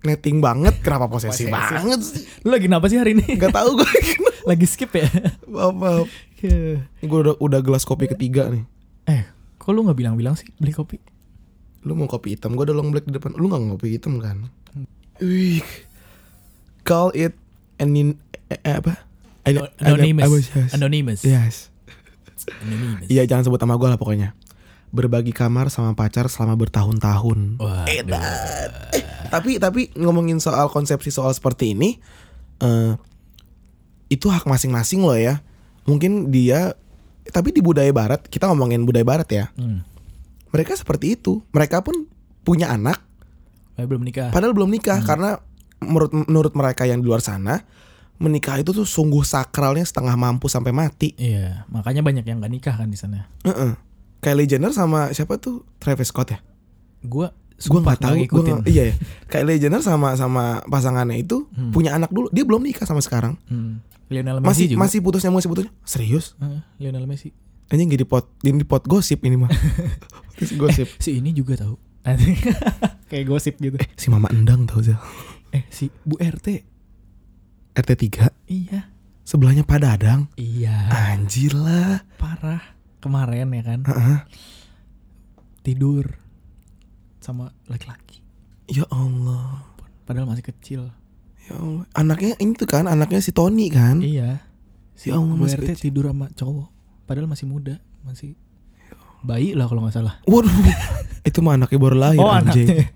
Netting 0.00 0.38
banget. 0.38 0.80
Kenapa 0.80 1.06
posesif, 1.06 1.46
Posesif. 1.46 1.52
banget 1.52 2.00
sih? 2.00 2.22
Lu 2.40 2.48
lagi 2.50 2.64
kenapa 2.64 2.86
sih 2.86 2.96
hari 2.96 3.12
ini? 3.12 3.36
Gak 3.36 3.52
tau 3.52 3.74
gue. 3.74 3.90
lagi 4.46 4.64
skip 4.64 4.88
ya? 4.92 5.04
maaf, 5.46 5.74
maaf. 5.74 6.06
Ini 6.40 7.04
gue 7.04 7.18
udah, 7.20 7.34
udah 7.36 7.60
gelas 7.60 7.84
kopi 7.84 8.08
ketiga 8.08 8.48
nih. 8.48 8.64
eh, 9.06 9.22
kok 9.56 9.70
lu 9.70 9.82
nggak 9.82 9.98
bilang-bilang 9.98 10.32
sih 10.34 10.48
beli 10.56 10.72
kopi? 10.72 10.96
Lu 11.80 11.94
mau 11.94 12.04
kopi 12.04 12.34
hitam? 12.34 12.52
Gue 12.52 12.64
ada 12.64 12.72
long 12.72 12.88
black 12.88 13.04
di 13.04 13.12
depan. 13.12 13.32
Lu 13.34 13.46
gak 13.46 13.60
ngopi 13.62 13.94
hitam 13.94 14.18
kan? 14.18 14.48
Wih. 15.18 15.64
Call 16.82 17.12
it 17.14 17.32
anin 17.76 18.16
eh, 18.46 18.58
eh, 18.58 18.76
apa? 18.76 19.04
An- 19.42 19.72
Anonymous. 19.78 20.48
Yes. 20.50 20.70
Anonymous. 20.72 21.20
Yes. 21.22 21.54
Anonymous. 22.58 23.06
Iya 23.06 23.24
jangan 23.24 23.46
sebut 23.46 23.58
nama 23.58 23.76
gue 23.76 23.84
lah 23.86 23.96
pokoknya 23.96 24.32
Berbagi 24.90 25.30
kamar 25.30 25.68
sama 25.68 25.92
pacar 25.92 26.26
selama 26.26 26.56
bertahun-tahun 26.56 27.60
Edan 27.86 28.70
eh, 28.90 29.04
Tapi 29.28 29.56
tapi 29.56 29.92
ngomongin 29.94 30.36
soal 30.36 30.66
konsepsi 30.66 31.08
soal 31.08 31.30
seperti 31.30 31.72
ini 31.72 32.00
eh 32.58 32.96
Itu 34.08 34.28
hak 34.28 34.44
masing-masing 34.44 35.00
loh 35.00 35.14
ya 35.14 35.44
Mungkin 35.84 36.28
dia 36.28 36.74
Tapi 37.24 37.52
di 37.52 37.60
budaya 37.60 37.92
barat 37.92 38.24
Kita 38.24 38.48
ngomongin 38.48 38.82
budaya 38.82 39.04
barat 39.04 39.28
ya 39.28 39.44
Hmm. 39.54 39.84
Mereka 40.50 40.74
seperti 40.74 41.14
itu 41.14 41.42
Mereka 41.50 41.80
pun 41.80 42.06
punya 42.40 42.68
anak 42.68 43.02
Eh, 43.74 43.84
belum 43.84 44.02
nikah. 44.02 44.28
Padahal 44.28 44.52
belum 44.52 44.68
nikah 44.68 45.00
Karena 45.00 45.40
menurut 45.80 46.12
menurut 46.12 46.52
mereka 46.52 46.84
yang 46.84 46.98
di 46.98 47.06
luar 47.06 47.18
sana 47.18 47.64
Menikah 48.16 48.56
itu 48.56 48.70
tuh 48.70 48.84
sungguh 48.84 49.24
sakralnya 49.24 49.80
setengah 49.80 50.12
mampu 50.12 50.44
sampai 50.44 50.70
mati 50.70 51.16
Iya, 51.16 51.64
makanya 51.66 52.00
banyak 52.00 52.20
yang 52.22 52.36
gak 52.38 52.52
nikah 52.52 52.74
kan 52.74 52.86
di 52.86 52.94
sana. 52.94 53.24
Heeh. 53.40 53.72
Kylie 54.20 54.44
Jenner 54.44 54.68
sama 54.70 55.08
siapa 55.10 55.36
tuh 55.36 55.64
Travis 55.76 56.12
Scott 56.12 56.28
ya? 56.28 56.44
Gua 57.00 57.32
Gue 57.58 57.76
nggak 57.78 57.96
tahu, 57.98 58.16
gue 58.18 58.40
nggak- 58.42 58.64
iya 58.66 58.82
ya. 58.88 58.94
Kylie 59.24 59.56
Jenner 59.56 59.80
sama 59.80 60.12
sama 60.14 60.60
pasangannya 60.64 61.16
itu 61.16 61.48
Hmm. 61.50 61.72
punya 61.72 61.92
anak 61.92 62.08
dulu. 62.08 62.28
Dia 62.28 62.40
belum 62.42 62.60
nikah 62.60 62.84
sama 62.84 63.00
sekarang. 63.00 63.40
Hmm. 63.46 63.80
Lionel 64.08 64.40
Messi 64.40 64.48
Masih 64.48 64.66
juga. 64.68 64.80
masih 64.80 64.98
putusnya 65.00 65.30
masih 65.30 65.48
putusnya. 65.48 65.72
Serius? 65.82 66.36
Heeh, 66.36 66.60
Lionel 66.78 67.04
Messi. 67.04 67.32
Anjing 67.70 67.88
jadi 67.88 68.02
pot 68.02 68.26
jadi 68.42 68.66
pot 68.66 68.82
gosip 68.84 69.22
ini 69.22 69.38
mah. 69.38 69.50
Gosip. 70.60 70.88
Si 70.98 71.20
ini 71.20 71.30
juga 71.30 71.54
tahu. 71.54 71.76
Kayak 73.12 73.24
gosip 73.28 73.54
gitu. 73.60 73.76
Eh, 73.76 73.88
si 73.92 74.08
Mama 74.08 74.32
Endang 74.32 74.64
tau 74.64 74.80
Zel. 74.80 74.96
Eh, 75.52 75.68
si 75.68 75.92
Bu 76.02 76.16
RT. 76.16 76.64
RT 77.70 77.90
3 77.94 78.32
Iya. 78.48 78.88
sebelahnya 79.22 79.62
Pak 79.62 79.78
Dadang. 79.78 80.32
Iya. 80.34 80.88
Anjir 80.90 81.52
lah. 81.52 82.02
Parah. 82.16 82.74
Kemarin 83.00 83.48
ya 83.52 83.62
kan 83.62 83.80
Heeh. 83.84 84.18
tidur 85.60 86.04
sama 87.20 87.52
laki-laki. 87.68 88.24
Ya 88.66 88.88
Allah. 88.88 89.60
Padahal 90.04 90.26
masih 90.26 90.44
kecil. 90.48 90.88
Ya 91.46 91.54
Allah. 91.54 91.84
Anaknya 91.92 92.34
ini 92.40 92.56
tuh 92.56 92.64
kan, 92.64 92.88
anaknya 92.88 93.20
si 93.20 93.30
Tony 93.30 93.68
kan? 93.68 94.00
Iya. 94.00 94.40
Ya 95.00 95.12
Allah 95.14 95.32
Bu 95.32 95.44
masih 95.44 95.60
RT 95.60 95.76
kecil. 95.76 95.84
tidur 95.92 96.04
sama 96.12 96.28
cowok. 96.32 96.68
Padahal 97.10 97.26
masih 97.26 97.50
muda, 97.50 97.74
masih 98.06 98.38
bayi 99.26 99.58
lah 99.58 99.66
kalau 99.66 99.82
nggak 99.82 99.98
salah. 99.98 100.22
Waduh. 100.30 100.46
itu 101.28 101.42
mah 101.42 101.58
anaknya 101.58 101.78
baru 101.82 101.96
lahir 101.98 102.22
oh 102.22 102.30
anjing. 102.30 102.70
anaknya. 102.70 102.86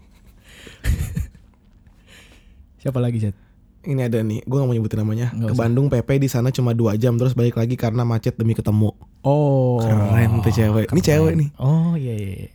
Siapa 2.78 3.02
lagi 3.02 3.18
Chat? 3.18 3.34
Ini 3.82 4.06
ada 4.06 4.22
nih, 4.22 4.40
gue 4.40 4.54
gak 4.54 4.64
mau 4.64 4.72
nyebutin 4.72 5.02
namanya. 5.02 5.34
Nggak 5.34 5.50
Ke 5.50 5.52
usah. 5.52 5.60
Bandung 5.60 5.86
PP 5.90 6.08
di 6.16 6.28
sana 6.30 6.48
cuma 6.48 6.72
dua 6.72 6.94
jam 6.94 7.18
terus 7.18 7.34
balik 7.34 7.58
lagi 7.58 7.74
karena 7.74 8.06
macet 8.06 8.38
demi 8.38 8.54
ketemu. 8.54 8.94
Oh. 9.20 9.82
Keren 9.82 10.40
tuh 10.40 10.52
cewek. 10.54 10.86
Ini 10.88 10.94
keren. 10.94 11.08
cewek 11.10 11.32
nih. 11.34 11.48
Oh 11.58 11.98
iya 11.98 12.14
iya. 12.14 12.32
iya. 12.38 12.50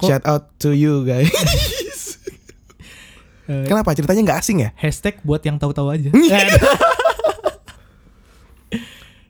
Kok- 0.00 0.08
Shout 0.08 0.24
out 0.24 0.48
to 0.56 0.72
you 0.72 1.04
guys. 1.04 1.28
Eh, 3.46 3.62
Kenapa 3.62 3.94
ceritanya 3.94 4.26
nggak 4.26 4.38
asing 4.42 4.58
ya? 4.58 4.74
hashtag 4.74 5.22
buat 5.22 5.38
yang 5.38 5.54
tahu-tahu 5.54 5.86
aja. 5.94 6.10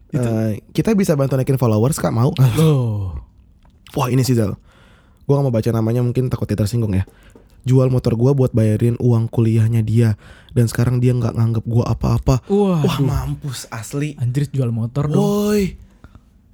Eh, 0.09 0.62
kita 0.71 0.95
bisa 0.95 1.12
bantu 1.14 1.35
naikin 1.35 1.57
followers 1.57 1.99
kak 1.99 2.11
mau? 2.11 2.31
oh. 2.62 3.16
Wah 3.92 4.09
ini 4.09 4.23
sih 4.23 4.35
Zal. 4.35 4.55
Gue 5.25 5.35
gak 5.35 5.42
mau 5.42 5.51
baca 5.51 5.71
namanya 5.71 6.01
mungkin 6.01 6.31
takut 6.31 6.47
dia 6.47 6.55
tersinggung 6.55 6.95
ya. 6.95 7.03
Jual 7.66 7.90
motor 7.90 8.14
gue 8.14 8.31
buat 8.31 8.55
bayarin 8.55 8.95
uang 8.97 9.27
kuliahnya 9.27 9.83
dia 9.83 10.14
dan 10.55 10.71
sekarang 10.71 11.03
dia 11.03 11.11
nggak 11.11 11.35
nganggep 11.35 11.64
gue 11.66 11.83
apa-apa. 11.83 12.47
Wah, 12.47 12.79
Wah 12.79 12.99
mampus 13.03 13.66
asli. 13.69 14.14
anjir 14.16 14.47
jual 14.47 14.71
motor 14.71 15.11
dong. 15.11 15.19
Woi, 15.19 15.75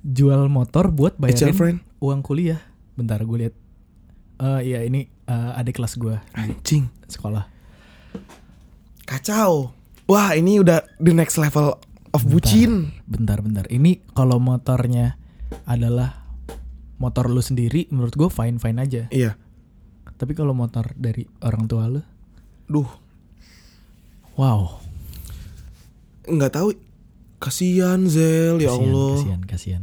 Jual 0.01 0.49
motor 0.49 0.89
buat 0.89 1.21
bayarin 1.21 1.85
uang 2.01 2.25
kuliah. 2.25 2.65
Bentar 2.97 3.21
gue 3.21 3.37
lihat. 3.39 3.55
Eh 4.41 4.73
iya 4.73 4.81
ini 4.83 5.05
eh, 5.07 5.53
adik 5.53 5.77
kelas 5.77 6.01
gue 6.01 6.17
Anjing, 6.33 6.89
sekolah. 7.05 7.45
kacau. 9.05 9.77
Wah 10.09 10.33
ini 10.33 10.59
udah 10.59 10.83
the 10.97 11.13
next 11.13 11.37
level 11.37 11.77
of 12.13 12.23
bucin. 12.29 12.93
Bentar 13.09 13.41
bentar. 13.41 13.65
Ini 13.69 14.05
kalau 14.13 14.37
motornya 14.39 15.17
adalah 15.65 16.23
motor 17.01 17.27
lu 17.29 17.43
sendiri, 17.43 17.91
menurut 17.91 18.15
gue 18.15 18.29
fine 18.31 18.63
fine 18.63 18.79
aja. 18.79 19.03
Iya. 19.11 19.35
Tapi 20.17 20.39
kalau 20.39 20.55
motor 20.55 20.95
dari 20.95 21.27
orang 21.43 21.67
tua 21.67 21.91
lu, 21.91 21.99
Duh, 22.71 22.87
wow. 24.39 24.79
nggak 26.31 26.53
tahu. 26.55 26.71
Kasihan 27.43 28.07
Zel, 28.07 28.63
ya 28.63 28.71
Allah. 28.71 29.19
kasian, 29.19 29.41
kasian. 29.43 29.83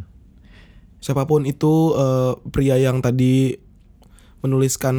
Siapa 1.04 1.28
pun 1.28 1.44
itu 1.44 1.92
eh, 1.92 2.40
pria 2.56 2.80
yang 2.80 3.04
tadi 3.04 3.60
menuliskan 4.40 4.96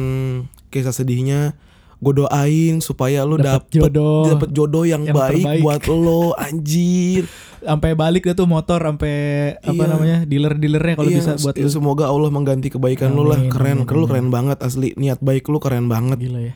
kisah 0.69 0.93
sedihnya, 0.93 1.57
gue 2.01 2.13
doain 2.17 2.75
supaya 2.79 3.21
lu 3.21 3.37
Dapet 3.37 3.69
dapet 3.69 3.93
jodoh. 3.93 4.25
dapet 4.27 4.49
jodoh 4.49 4.83
yang, 4.83 5.05
Yang 5.05 5.15
baik, 5.15 5.35
terbaik. 5.39 5.61
buat 5.61 5.81
lo, 5.87 6.23
anjir. 6.35 7.29
Sampai 7.61 7.93
balik 7.93 8.25
deh 8.25 8.33
tuh 8.33 8.45
motor 8.45 8.81
sampai 8.81 9.13
apa 9.55 9.69
Iya. 9.71 9.85
namanya? 9.87 10.17
dealer-dealernya 10.25 10.95
kalau 10.95 11.07
Iya, 11.07 11.17
bisa 11.19 11.31
buat 11.37 11.53
lu. 11.55 11.69
Semoga 11.69 12.09
Allah 12.09 12.27
mengganti 12.27 12.67
kebaikan 12.67 13.13
lu 13.13 13.21
lah. 13.23 13.37
Amin, 13.37 13.47
Keren, 13.47 13.77
amin, 13.79 13.87
lu 13.87 13.97
amin. 13.99 14.09
keren 14.09 14.27
banget 14.29 14.57
asli. 14.59 14.97
Niat 14.97 15.21
baik 15.21 15.45
lu 15.45 15.57
keren 15.57 15.85
banget. 15.85 16.17
Gila 16.19 16.41
ya. 16.43 16.53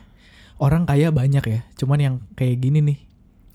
orang 0.56 0.82
kaya 0.82 1.08
banyak 1.10 1.44
ya. 1.44 1.60
Cuman 1.74 1.98
yang 2.00 2.14
kayak 2.32 2.58
gini 2.58 2.80
nih. 2.80 2.98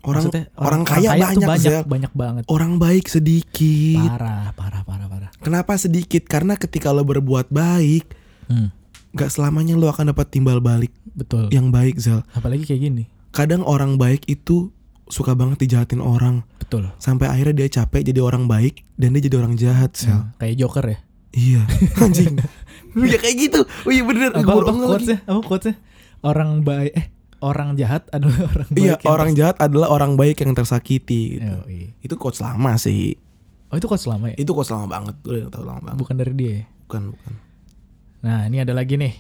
Orang 0.01 0.21
Maksudnya, 0.23 0.49
orang, 0.55 0.81
kaya, 0.81 1.09
tuh 1.09 1.17
banyak, 1.19 1.39
banyak, 1.43 1.61
Zel. 1.67 1.83
banyak 1.83 2.13
banget. 2.15 2.43
Orang 2.47 2.71
baik 2.77 3.05
sedikit. 3.05 4.01
Parah, 4.07 4.49
parah, 4.51 4.81
parah, 4.81 5.07
parah. 5.07 5.29
Kenapa 5.37 5.75
sedikit? 5.75 6.23
Karena 6.23 6.55
ketika 6.55 6.89
lo 6.89 7.01
berbuat 7.01 7.49
baik, 7.49 8.17
Hmm, 8.47 8.69
gak 9.11 9.29
selamanya 9.31 9.75
lo 9.75 9.91
akan 9.91 10.15
dapat 10.15 10.27
timbal 10.31 10.63
balik 10.63 10.91
betul. 11.11 11.51
yang 11.51 11.69
baik, 11.69 11.99
Zal. 11.99 12.23
Apalagi 12.35 12.63
kayak 12.63 12.81
gini. 12.81 13.03
Kadang 13.31 13.63
orang 13.63 13.95
baik 13.95 14.27
itu 14.27 14.71
suka 15.11 15.35
banget 15.35 15.67
dijahatin 15.67 15.99
orang. 15.99 16.47
Betul. 16.59 16.91
Sampai 16.99 17.27
akhirnya 17.27 17.63
dia 17.65 17.83
capek 17.83 18.07
jadi 18.07 18.23
orang 18.23 18.47
baik 18.47 18.87
dan 18.95 19.15
dia 19.15 19.21
jadi 19.27 19.35
orang 19.39 19.55
jahat, 19.59 19.91
Zal. 19.95 20.31
Hmm, 20.31 20.39
kayak 20.39 20.55
Joker 20.59 20.85
ya. 20.87 20.99
Iya, 21.31 21.61
anjing. 22.03 22.35
ya 22.91 23.17
kayak 23.19 23.35
gitu. 23.39 23.59
Oh 23.63 23.91
iya 23.91 24.03
bener. 24.03 24.35
Apa, 24.35 24.51
apa 24.51 24.71
quotesnya? 24.71 25.19
Apa 25.23 25.39
quotesnya? 25.43 25.75
Orang 26.21 26.67
baik 26.67 26.91
eh 26.91 27.07
orang 27.41 27.73
jahat 27.75 28.07
adalah 28.11 28.37
orang 28.51 28.67
baik. 28.71 28.83
Iya, 28.83 28.93
orang 29.07 29.29
jahat 29.35 29.57
adalah 29.59 29.87
orang 29.89 30.11
baik 30.15 30.43
yang 30.43 30.53
tersakiti. 30.55 31.39
Gitu. 31.39 31.51
Oh, 31.51 31.65
iya. 31.67 31.89
Itu 32.03 32.15
quotes 32.15 32.39
lama 32.43 32.75
sih. 32.75 33.15
Oh 33.71 33.79
itu 33.79 33.87
quotes 33.87 34.07
lama 34.07 34.31
ya? 34.31 34.35
Itu 34.35 34.51
quotes 34.51 34.71
lama 34.71 34.87
banget. 34.87 35.15
Gue 35.23 35.47
udah 35.47 35.51
tau 35.51 35.63
lama 35.63 35.79
banget. 35.81 35.97
Bukan 36.03 36.15
dari 36.19 36.33
dia 36.35 36.51
ya? 36.51 36.63
Bukan, 36.87 37.01
bukan. 37.15 37.33
Nah 38.21 38.45
ini 38.45 38.61
ada 38.61 38.71
lagi 38.71 38.95
nih 38.95 39.13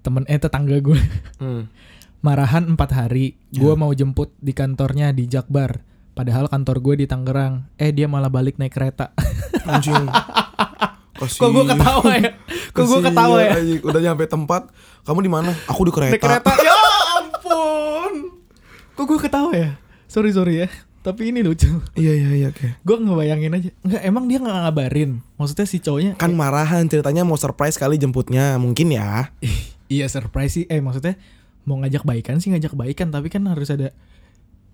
Temen 0.00 0.24
eh 0.26 0.36
tetangga 0.36 0.78
gue 0.80 0.98
Hmm. 1.38 1.70
Marahan 2.26 2.68
empat 2.68 2.92
hari. 2.92 3.40
Gue 3.48 3.72
mau 3.72 3.88
jemput 3.90 4.36
di 4.36 4.52
kantornya 4.52 5.08
di 5.10 5.24
Jakbar 5.24 5.80
Padahal 6.12 6.52
kantor 6.52 6.82
gue 6.82 6.94
di 7.00 7.06
Tangerang 7.06 7.70
Eh 7.76 7.90
dia 7.90 8.04
malah 8.04 8.28
balik 8.28 8.58
naik 8.58 8.74
kereta 8.74 9.14
Anjing. 9.70 10.04
Kok 11.20 11.48
gue 11.52 11.64
ketawa 11.66 12.10
ya? 12.16 12.30
Kok 12.72 12.84
gue 12.86 13.00
ketawa 13.04 13.36
ya? 13.38 13.52
Udah 13.84 14.00
nyampe 14.00 14.24
tempat, 14.24 14.72
kamu 15.04 15.20
di 15.20 15.30
mana? 15.30 15.52
Aku 15.68 15.84
di 15.84 15.92
kereta. 15.92 16.16
Naik 16.16 16.24
kereta 16.24 16.52
Ya 16.64 16.76
ampun 17.20 18.12
Kok 18.96 19.04
gue 19.04 19.18
ketawa 19.20 19.52
ya? 19.52 19.70
Sorry 20.08 20.32
sorry 20.32 20.64
ya 20.64 20.68
Tapi 21.00 21.32
ini 21.32 21.40
lucu 21.40 21.80
Iya 21.96 22.12
iya 22.12 22.30
iya 22.36 22.48
oke. 22.52 22.76
Gue 22.84 22.96
ngebayangin 23.00 23.56
aja 23.56 23.70
Enggak 23.80 24.02
emang 24.04 24.24
dia 24.28 24.36
nggak 24.36 24.56
ngabarin 24.68 25.10
Maksudnya 25.40 25.64
si 25.64 25.80
cowoknya 25.80 26.12
Kan 26.20 26.36
marahan 26.36 26.84
ceritanya 26.92 27.24
mau 27.24 27.40
surprise 27.40 27.80
kali 27.80 27.96
jemputnya, 27.96 28.60
mungkin 28.60 28.92
ya. 28.92 29.32
Iya 29.90 30.06
surprise 30.06 30.54
sih. 30.54 30.64
Eh 30.70 30.78
maksudnya 30.78 31.18
mau 31.66 31.76
ngajak 31.82 32.06
baikan 32.06 32.38
sih 32.38 32.54
ngajak 32.54 32.78
baikan, 32.78 33.10
tapi 33.10 33.26
kan 33.26 33.42
harus 33.50 33.68
ada 33.74 33.90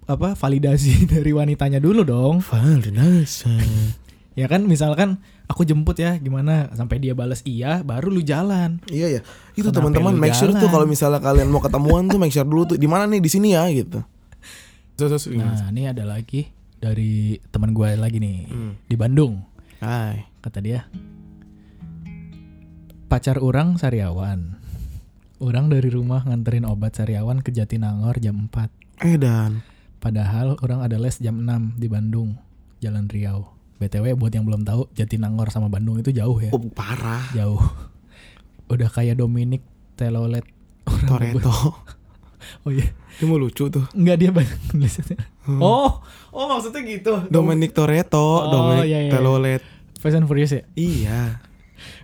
apa 0.07 0.39
validasi 0.39 1.03
dari 1.17 1.33
wanitanya 1.33 1.81
dulu 1.81 2.05
dong. 2.05 2.45
Validasi. 2.45 3.57
Ya 4.37 4.53
kan 4.53 4.69
misalkan 4.69 5.25
aku 5.49 5.65
jemput 5.65 5.97
ya 5.97 6.21
gimana 6.21 6.69
sampai 6.77 7.01
dia 7.01 7.17
balas 7.17 7.41
iya 7.49 7.81
baru 7.81 8.13
lu 8.13 8.21
jalan. 8.21 8.85
Iya 8.85 9.09
ya. 9.09 9.21
Itu 9.57 9.73
teman-teman 9.73 10.13
make 10.13 10.37
sure 10.37 10.53
tuh 10.53 10.69
jalan? 10.69 10.75
kalau 10.77 10.85
misalnya 10.85 11.25
kalian 11.25 11.49
mau 11.49 11.65
ketemuan 11.65 12.05
tuh 12.05 12.21
make 12.21 12.37
sure 12.37 12.45
dulu 12.45 12.69
tuh 12.69 12.77
di 12.77 12.85
mana 12.85 13.09
nih 13.09 13.25
di 13.25 13.33
sini 13.33 13.57
ya 13.57 13.65
gitu. 13.73 14.05
Terus 14.97 15.11
terus 15.23 15.25
Nah 15.31 15.69
ini 15.69 15.87
ada 15.87 16.03
lagi 16.03 16.49
dari 16.77 17.37
teman 17.49 17.73
gue 17.73 17.89
lagi 17.95 18.17
nih 18.17 18.39
Hmm. 18.47 18.73
di 18.83 18.95
Bandung 18.95 19.45
Hai. 19.79 20.25
kata 20.41 20.59
dia 20.59 20.89
pacar 23.07 23.39
orang 23.39 23.77
Sariawan. 23.77 24.59
Orang 25.37 25.69
dari 25.69 25.87
rumah 25.87 26.25
nganterin 26.25 26.65
obat 26.65 26.97
Sariawan 26.97 27.39
ke 27.39 27.53
Jatinangor 27.53 28.17
jam 28.19 28.49
4. 28.49 28.73
Eh 29.05 29.15
dan 29.15 29.61
Padahal 29.97 30.57
orang 30.59 30.81
ada 30.81 30.97
les 30.97 31.17
jam 31.19 31.37
6 31.39 31.77
di 31.77 31.87
Bandung, 31.87 32.37
Jalan 32.79 33.07
Riau. 33.07 33.53
BTW 33.77 34.17
buat 34.17 34.33
yang 34.33 34.49
belum 34.49 34.65
tahu, 34.65 34.89
Jatinangor 34.93 35.53
sama 35.53 35.69
Bandung 35.69 36.01
itu 36.01 36.09
jauh 36.09 36.37
ya. 36.37 36.49
oh, 36.51 36.63
parah. 36.73 37.29
Jauh. 37.31 37.61
Udah 38.73 38.89
kayak 38.89 39.21
Dominic 39.21 39.61
Telolet. 39.95 40.45
Toreto. 41.05 41.53
Oh 42.67 42.75
iya. 42.75 42.91
Dia 43.17 43.27
mau 43.31 43.39
lucu 43.39 43.71
tuh. 43.71 43.87
Enggak 43.95 44.17
dia 44.19 44.31
banyak 44.35 44.59
tulisannya. 44.69 45.23
Oh, 45.63 46.03
oh 46.35 46.45
maksudnya 46.51 46.83
gitu. 46.83 47.15
Dominic 47.31 47.71
Toretto, 47.71 48.19
Oh, 48.19 48.51
Dominic 48.51 48.91
iya, 48.91 48.99
iya. 49.07 49.13
Telolet. 49.15 49.63
Fast 50.03 50.19
and 50.19 50.27
Furious 50.27 50.51
ya? 50.51 50.67
Iya. 50.75 51.39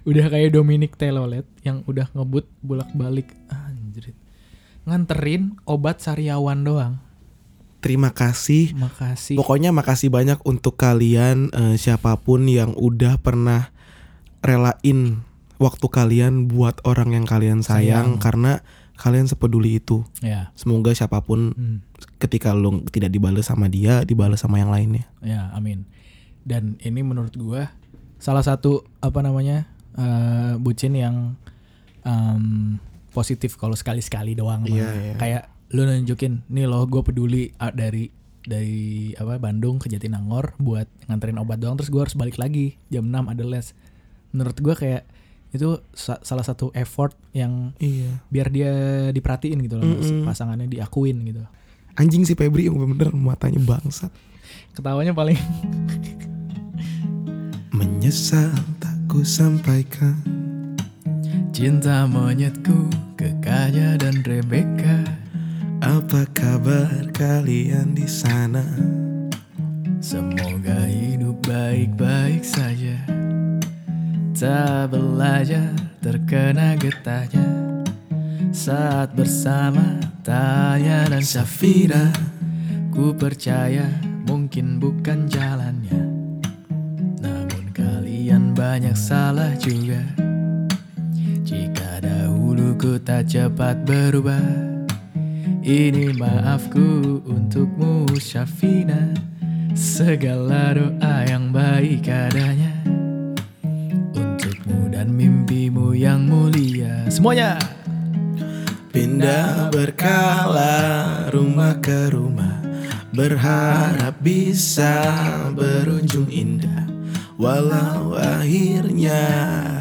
Udah 0.06 0.30
kayak 0.30 0.54
Dominic 0.54 0.94
Telolet 0.94 1.42
yang 1.66 1.82
udah 1.84 2.06
ngebut 2.14 2.46
bolak-balik. 2.62 3.34
Anjir. 3.50 4.14
Nganterin 4.86 5.58
obat 5.66 5.98
Sariawan 5.98 6.62
doang. 6.62 7.02
Terima 7.82 8.14
kasih. 8.14 8.78
Makasih. 8.78 9.34
Pokoknya 9.34 9.74
makasih 9.74 10.14
banyak 10.14 10.38
untuk 10.46 10.78
kalian 10.78 11.50
eh, 11.50 11.74
siapa 11.74 12.14
pun 12.22 12.46
yang 12.46 12.78
udah 12.78 13.18
pernah 13.18 13.74
relain 14.38 15.26
waktu 15.58 15.86
kalian 15.90 16.46
buat 16.46 16.78
orang 16.86 17.14
yang 17.18 17.26
kalian 17.26 17.66
sayang, 17.66 18.18
Sayang. 18.18 18.22
karena 18.22 18.52
kalian 18.94 19.26
sepeduli 19.26 19.78
itu. 19.78 20.04
Ya. 20.20 20.50
Semoga 20.54 20.92
siapa 20.92 21.20
pun 21.20 21.52
Hmm. 21.52 21.78
ketika 22.18 22.52
lu 22.52 22.82
tidak 22.88 23.10
dibalas 23.10 23.46
sama 23.46 23.66
dia, 23.66 24.02
dibalas 24.02 24.40
sama 24.40 24.58
yang 24.58 24.70
lainnya. 24.70 25.06
Ya, 25.20 25.50
amin. 25.52 25.86
Dan 26.42 26.76
ini 26.82 27.02
menurut 27.02 27.34
gua 27.34 27.70
salah 28.18 28.42
satu 28.42 28.82
apa 28.98 29.20
namanya 29.20 29.66
eh, 29.92 30.54
bucin 30.56 30.94
yang 30.94 31.36
em, 32.02 32.78
positif 33.10 33.54
kalau 33.54 33.76
sekali-sekali 33.76 34.32
doang. 34.32 34.64
mah. 34.64 34.72
Iya, 34.72 34.88
iya. 34.94 35.14
Kayak 35.16 35.42
lu 35.70 35.84
nunjukin, 35.84 36.44
nih 36.48 36.64
loh 36.64 36.84
gue 36.84 37.00
peduli 37.00 37.52
ah, 37.56 37.72
dari 37.72 38.08
dari 38.42 39.12
apa 39.14 39.38
Bandung 39.38 39.78
ke 39.78 39.86
Jatinangor 39.86 40.58
buat 40.58 40.84
nganterin 41.06 41.38
obat 41.38 41.62
doang 41.62 41.78
terus 41.78 41.88
gua 41.88 42.04
harus 42.04 42.18
balik 42.18 42.36
lagi 42.36 42.74
jam 42.88 43.06
6 43.06 43.28
ada 43.28 43.44
les. 43.44 43.72
Menurut 44.32 44.56
gua 44.58 44.74
kayak 44.74 45.06
itu 45.52 45.68
sa- 45.92 46.20
salah 46.20 46.42
satu 46.42 46.72
effort 46.72 47.12
yang 47.30 47.76
Iya. 47.76 48.24
biar 48.26 48.48
dia 48.48 48.72
diperhatiin 49.10 49.60
gitu 49.60 49.76
loh 49.76 49.84
Mm-mm. 49.86 50.24
pasangannya 50.24 50.66
diakuin 50.66 51.20
gitu. 51.22 51.44
Anjing 51.92 52.24
si 52.24 52.32
Febri 52.32 52.66
yang 52.66 52.80
bener 52.88 53.12
matanya 53.12 53.60
bangsat. 53.60 54.08
Ketawanya 54.72 55.12
paling 55.12 55.36
Menyesal 57.72 58.48
tak 58.78 58.96
ku 59.06 59.20
sampaikan. 59.22 60.16
Cinta 61.52 62.08
monyetku 62.08 62.88
ke 63.12 63.28
Kaya 63.38 64.00
dan 64.00 64.24
Rebecca 64.24 65.04
Apa 65.78 66.24
kabar 66.32 67.12
kalian 67.12 67.92
di 67.92 68.08
sana? 68.08 68.64
Semoga 70.00 70.88
hidup 70.88 71.44
baik-baik 71.44 72.40
saja 72.40 72.96
Tak 74.42 74.90
belajar 74.90 75.70
terkena 76.02 76.74
getahnya. 76.74 77.46
Saat 78.50 79.14
bersama 79.14 80.02
Taya 80.26 81.06
dan 81.06 81.22
Safira. 81.22 82.10
Ku 82.90 83.14
percaya 83.14 83.86
mungkin 84.26 84.82
bukan 84.82 85.30
jalannya. 85.30 85.94
Namun 87.22 87.70
kalian 87.70 88.50
banyak 88.50 88.98
salah 88.98 89.54
juga. 89.62 90.02
Jika 91.46 92.02
dahulu 92.02 92.74
ku 92.74 92.98
tak 92.98 93.30
cepat 93.30 93.86
berubah 93.86 94.42
ini 95.62 96.10
maafku 96.18 97.22
untukmu 97.22 98.10
Syafina 98.18 99.14
Segala 99.78 100.74
doa 100.74 101.14
yang 101.30 101.54
baik 101.54 102.10
adanya 102.10 102.71
dan 105.02 105.18
mimpimu 105.18 105.98
yang 105.98 106.30
mulia. 106.30 107.10
Semuanya. 107.10 107.58
Pindah 108.94 109.66
berkala 109.74 110.78
rumah 111.34 111.74
ke 111.82 112.12
rumah 112.14 112.62
Berharap 113.10 114.22
bisa 114.22 115.02
berujung 115.58 116.30
indah. 116.30 116.86
Walau 117.34 118.14
akhirnya 118.14 119.18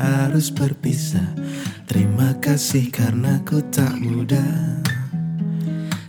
harus 0.01 0.49
berpisah 0.49 1.37
Terima 1.85 2.33
kasih 2.41 2.89
karena 2.89 3.37
ku 3.45 3.61
tak 3.69 4.01
mudah. 4.01 4.81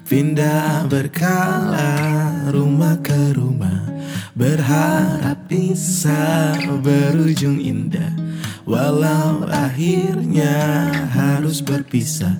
Pindah 0.09 0.89
berkala 0.89 2.01
rumah 2.49 2.97
ke 3.05 3.37
rumah 3.37 3.93
Berharap 4.33 5.53
bisa 5.53 6.57
berujung 6.81 7.61
indah 7.61 8.22
Walau 8.63 9.43
akhirnya 9.51 10.87
harus 11.11 11.59
berpisah. 11.67 12.39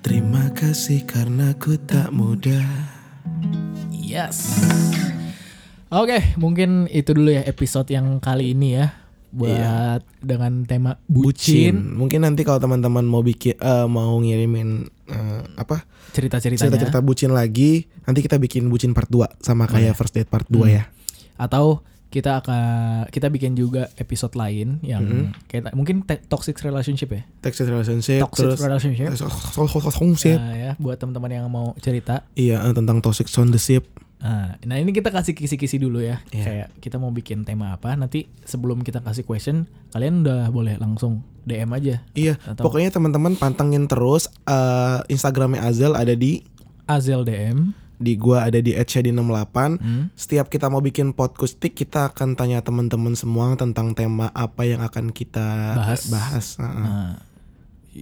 Terima 0.00 0.48
kasih 0.56 1.04
karena 1.04 1.52
ku 1.60 1.76
tak 1.76 2.08
mudah. 2.08 2.64
Yes. 3.92 4.56
Oke 5.92 6.32
mungkin 6.40 6.88
itu 6.88 7.12
dulu 7.12 7.36
ya 7.36 7.44
episode 7.44 7.92
yang 7.92 8.16
kali 8.16 8.56
ini 8.56 8.80
ya. 8.80 8.96
Buat 9.28 10.08
dengan 10.24 10.64
tema 10.64 10.96
bucin, 11.04 12.00
Mungkin 12.00 12.24
nanti 12.24 12.48
kalau 12.48 12.64
teman-teman 12.64 13.04
mau 13.04 13.20
bikin 13.20 13.60
eh, 13.60 13.84
mau 13.84 14.16
ngirimin 14.16 14.88
eh, 15.12 15.40
apa? 15.60 15.84
Cerita-ceritanya. 16.16 16.64
Cerita-cerita 16.64 17.04
bucin 17.04 17.36
lagi, 17.36 17.84
nanti 18.08 18.24
kita 18.24 18.40
bikin 18.40 18.72
bucin 18.72 18.96
part 18.96 19.12
2 19.12 19.44
sama 19.44 19.68
kayak 19.68 19.92
first 19.92 20.16
date 20.16 20.32
part 20.32 20.48
2 20.48 20.72
ya. 20.72 20.88
Atau 21.36 21.84
kita 22.08 22.40
akan 22.40 22.64
kita 23.08 23.28
bikin 23.28 23.52
juga 23.52 23.92
episode 23.94 24.32
lain 24.32 24.80
yang 24.80 25.04
Mm-hmm. 25.04 25.26
kayak 25.44 25.72
mungkin 25.72 26.00
toxic 26.26 26.56
relationship 26.60 27.12
ya. 27.12 27.22
Toxic 27.40 27.68
relationship 27.68 28.24
Toxic 28.24 28.44
terus 28.48 28.60
relationship. 28.60 29.12
relationship. 29.54 30.38
Nah, 30.40 30.54
ya 30.56 30.72
buat 30.76 30.96
teman-teman 30.96 31.30
yang 31.30 31.44
mau 31.46 31.76
cerita. 31.78 32.24
Iya 32.32 32.64
eh, 32.64 32.72
tentang 32.72 33.04
toxic 33.04 33.28
on 33.36 33.52
the 33.52 33.60
ship. 33.60 33.84
Nah, 34.18 34.58
nah 34.66 34.74
ini 34.74 34.90
kita 34.90 35.14
kasih 35.14 35.30
kisi-kisi 35.30 35.78
dulu 35.78 36.02
ya. 36.02 36.18
Iya. 36.32 36.44
Kayak 36.44 36.68
kita 36.80 36.96
mau 36.96 37.12
bikin 37.12 37.44
tema 37.44 37.76
apa. 37.76 37.94
Nanti 37.94 38.26
sebelum 38.42 38.82
kita 38.82 38.98
kasih 38.98 39.22
question, 39.22 39.68
kalian 39.92 40.26
udah 40.26 40.50
boleh 40.50 40.74
langsung 40.74 41.22
DM 41.44 41.70
aja. 41.70 42.02
Iya, 42.12 42.34
Atau- 42.42 42.66
pokoknya 42.66 42.90
teman-teman 42.90 43.36
pantengin 43.36 43.86
terus 43.86 44.26
eh, 44.42 44.98
Instagramnya 45.06 45.62
Azel 45.62 45.92
ada 45.92 46.12
di 46.12 46.42
Azel 46.84 47.22
DM. 47.22 47.76
Di 47.98 48.14
gua 48.14 48.46
ada 48.46 48.58
di 48.58 48.72
@shadi68. 48.72 49.58
Hmm. 49.76 50.08
Setiap 50.14 50.46
kita 50.46 50.66
mau 50.66 50.78
bikin 50.78 51.10
podcastik 51.10 51.74
kita 51.74 52.08
akan 52.08 52.34
tanya 52.34 52.62
teman-teman 52.62 53.12
semua 53.12 53.52
tentang 53.54 53.92
tema 53.92 54.30
apa 54.32 54.62
yang 54.62 54.80
akan 54.80 55.10
kita 55.10 55.74
Bahas. 55.74 56.06
bahas. 56.06 56.46
Nah, 56.56 57.18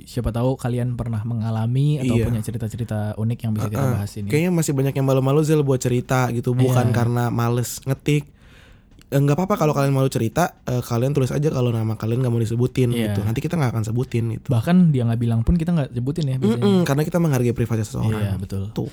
siapa 0.05 0.29
tahu 0.29 0.55
kalian 0.55 0.93
pernah 0.95 1.25
mengalami 1.25 1.97
atau 1.97 2.15
Iya. 2.15 2.29
punya 2.29 2.41
cerita-cerita 2.41 3.17
unik 3.17 3.39
yang 3.41 3.53
bisa 3.53 3.67
kita 3.67 3.81
Heeh. 3.81 3.95
bahas 3.97 4.11
ini. 4.15 4.29
Kayaknya 4.29 4.53
masih 4.53 4.73
banyak 4.73 4.95
yang 4.95 5.07
malu-malu 5.07 5.41
Zel 5.41 5.65
buat 5.65 5.81
cerita 5.81 6.29
gitu, 6.31 6.53
bukan 6.53 6.93
Iya. 6.93 6.95
karena 6.95 7.25
males 7.29 7.81
ngetik. 7.83 8.29
Eh, 9.07 9.23
nggak 9.23 9.39
apa-apa 9.39 9.55
kalau 9.55 9.71
kalian 9.71 9.95
malu 9.95 10.11
cerita, 10.11 10.59
eh, 10.67 10.83
kalian 10.83 11.15
tulis 11.15 11.31
aja 11.31 11.47
kalau 11.49 11.71
nama 11.71 11.95
kalian 11.95 12.27
nggak 12.27 12.33
mau 12.35 12.43
disebutin 12.43 12.91
Iya. 12.91 13.15
gitu. 13.15 13.23
Nanti 13.23 13.39
kita 13.39 13.55
nggak 13.55 13.71
akan 13.73 13.85
sebutin 13.87 14.25
gitu. 14.35 14.51
Bahkan 14.51 14.91
dia 14.91 15.07
nggak 15.07 15.21
bilang 15.23 15.41
pun 15.47 15.55
kita 15.55 15.71
nggak 15.73 15.95
sebutin 15.95 16.27
ya 16.27 16.37
biasanya. 16.37 16.61
Mm-mm, 16.61 16.83
karena 16.83 17.03
kita 17.07 17.17
menghargai 17.17 17.55
privasi 17.55 17.87
seseorang. 17.87 18.19
Iya 18.21 18.35
betul. 18.37 18.69
Tuh. 18.75 18.91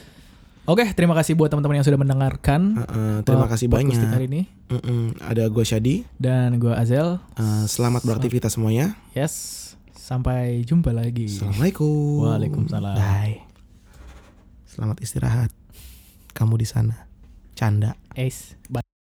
Oke, 0.63 0.87
terima 0.95 1.11
kasih 1.11 1.35
buat 1.35 1.51
teman-teman 1.51 1.83
yang 1.83 1.87
sudah 1.87 1.99
mendengarkan. 1.99 2.87
Terima 3.27 3.47
uh, 3.47 3.51
kasih 3.51 3.67
podcast 3.67 3.99
banyak. 3.99 4.15
hari 4.15 4.25
ini. 4.31 4.41
Mm-mm, 4.71 5.19
Ada 5.19 5.51
gue 5.51 5.63
Shadi. 5.67 6.07
Dan 6.15 6.55
gue 6.55 6.71
Azel. 6.71 7.19
Eh, 7.35 7.65
selamat 7.67 8.07
beraktivitas 8.07 8.55
semuanya. 8.55 8.95
Yes, 9.11 9.59
sampai 9.91 10.63
jumpa 10.63 10.95
lagi. 10.95 11.27
Assalamualaikum. 11.27 12.23
Waalaikumsalam. 12.23 12.95
Bye. 12.95 13.43
Selamat 14.63 15.03
istirahat. 15.03 15.51
Kamu 16.31 16.55
di 16.55 16.65
sana. 16.65 17.11
Canda. 17.59 17.99
Ace, 18.15 18.55
bye. 18.71 18.92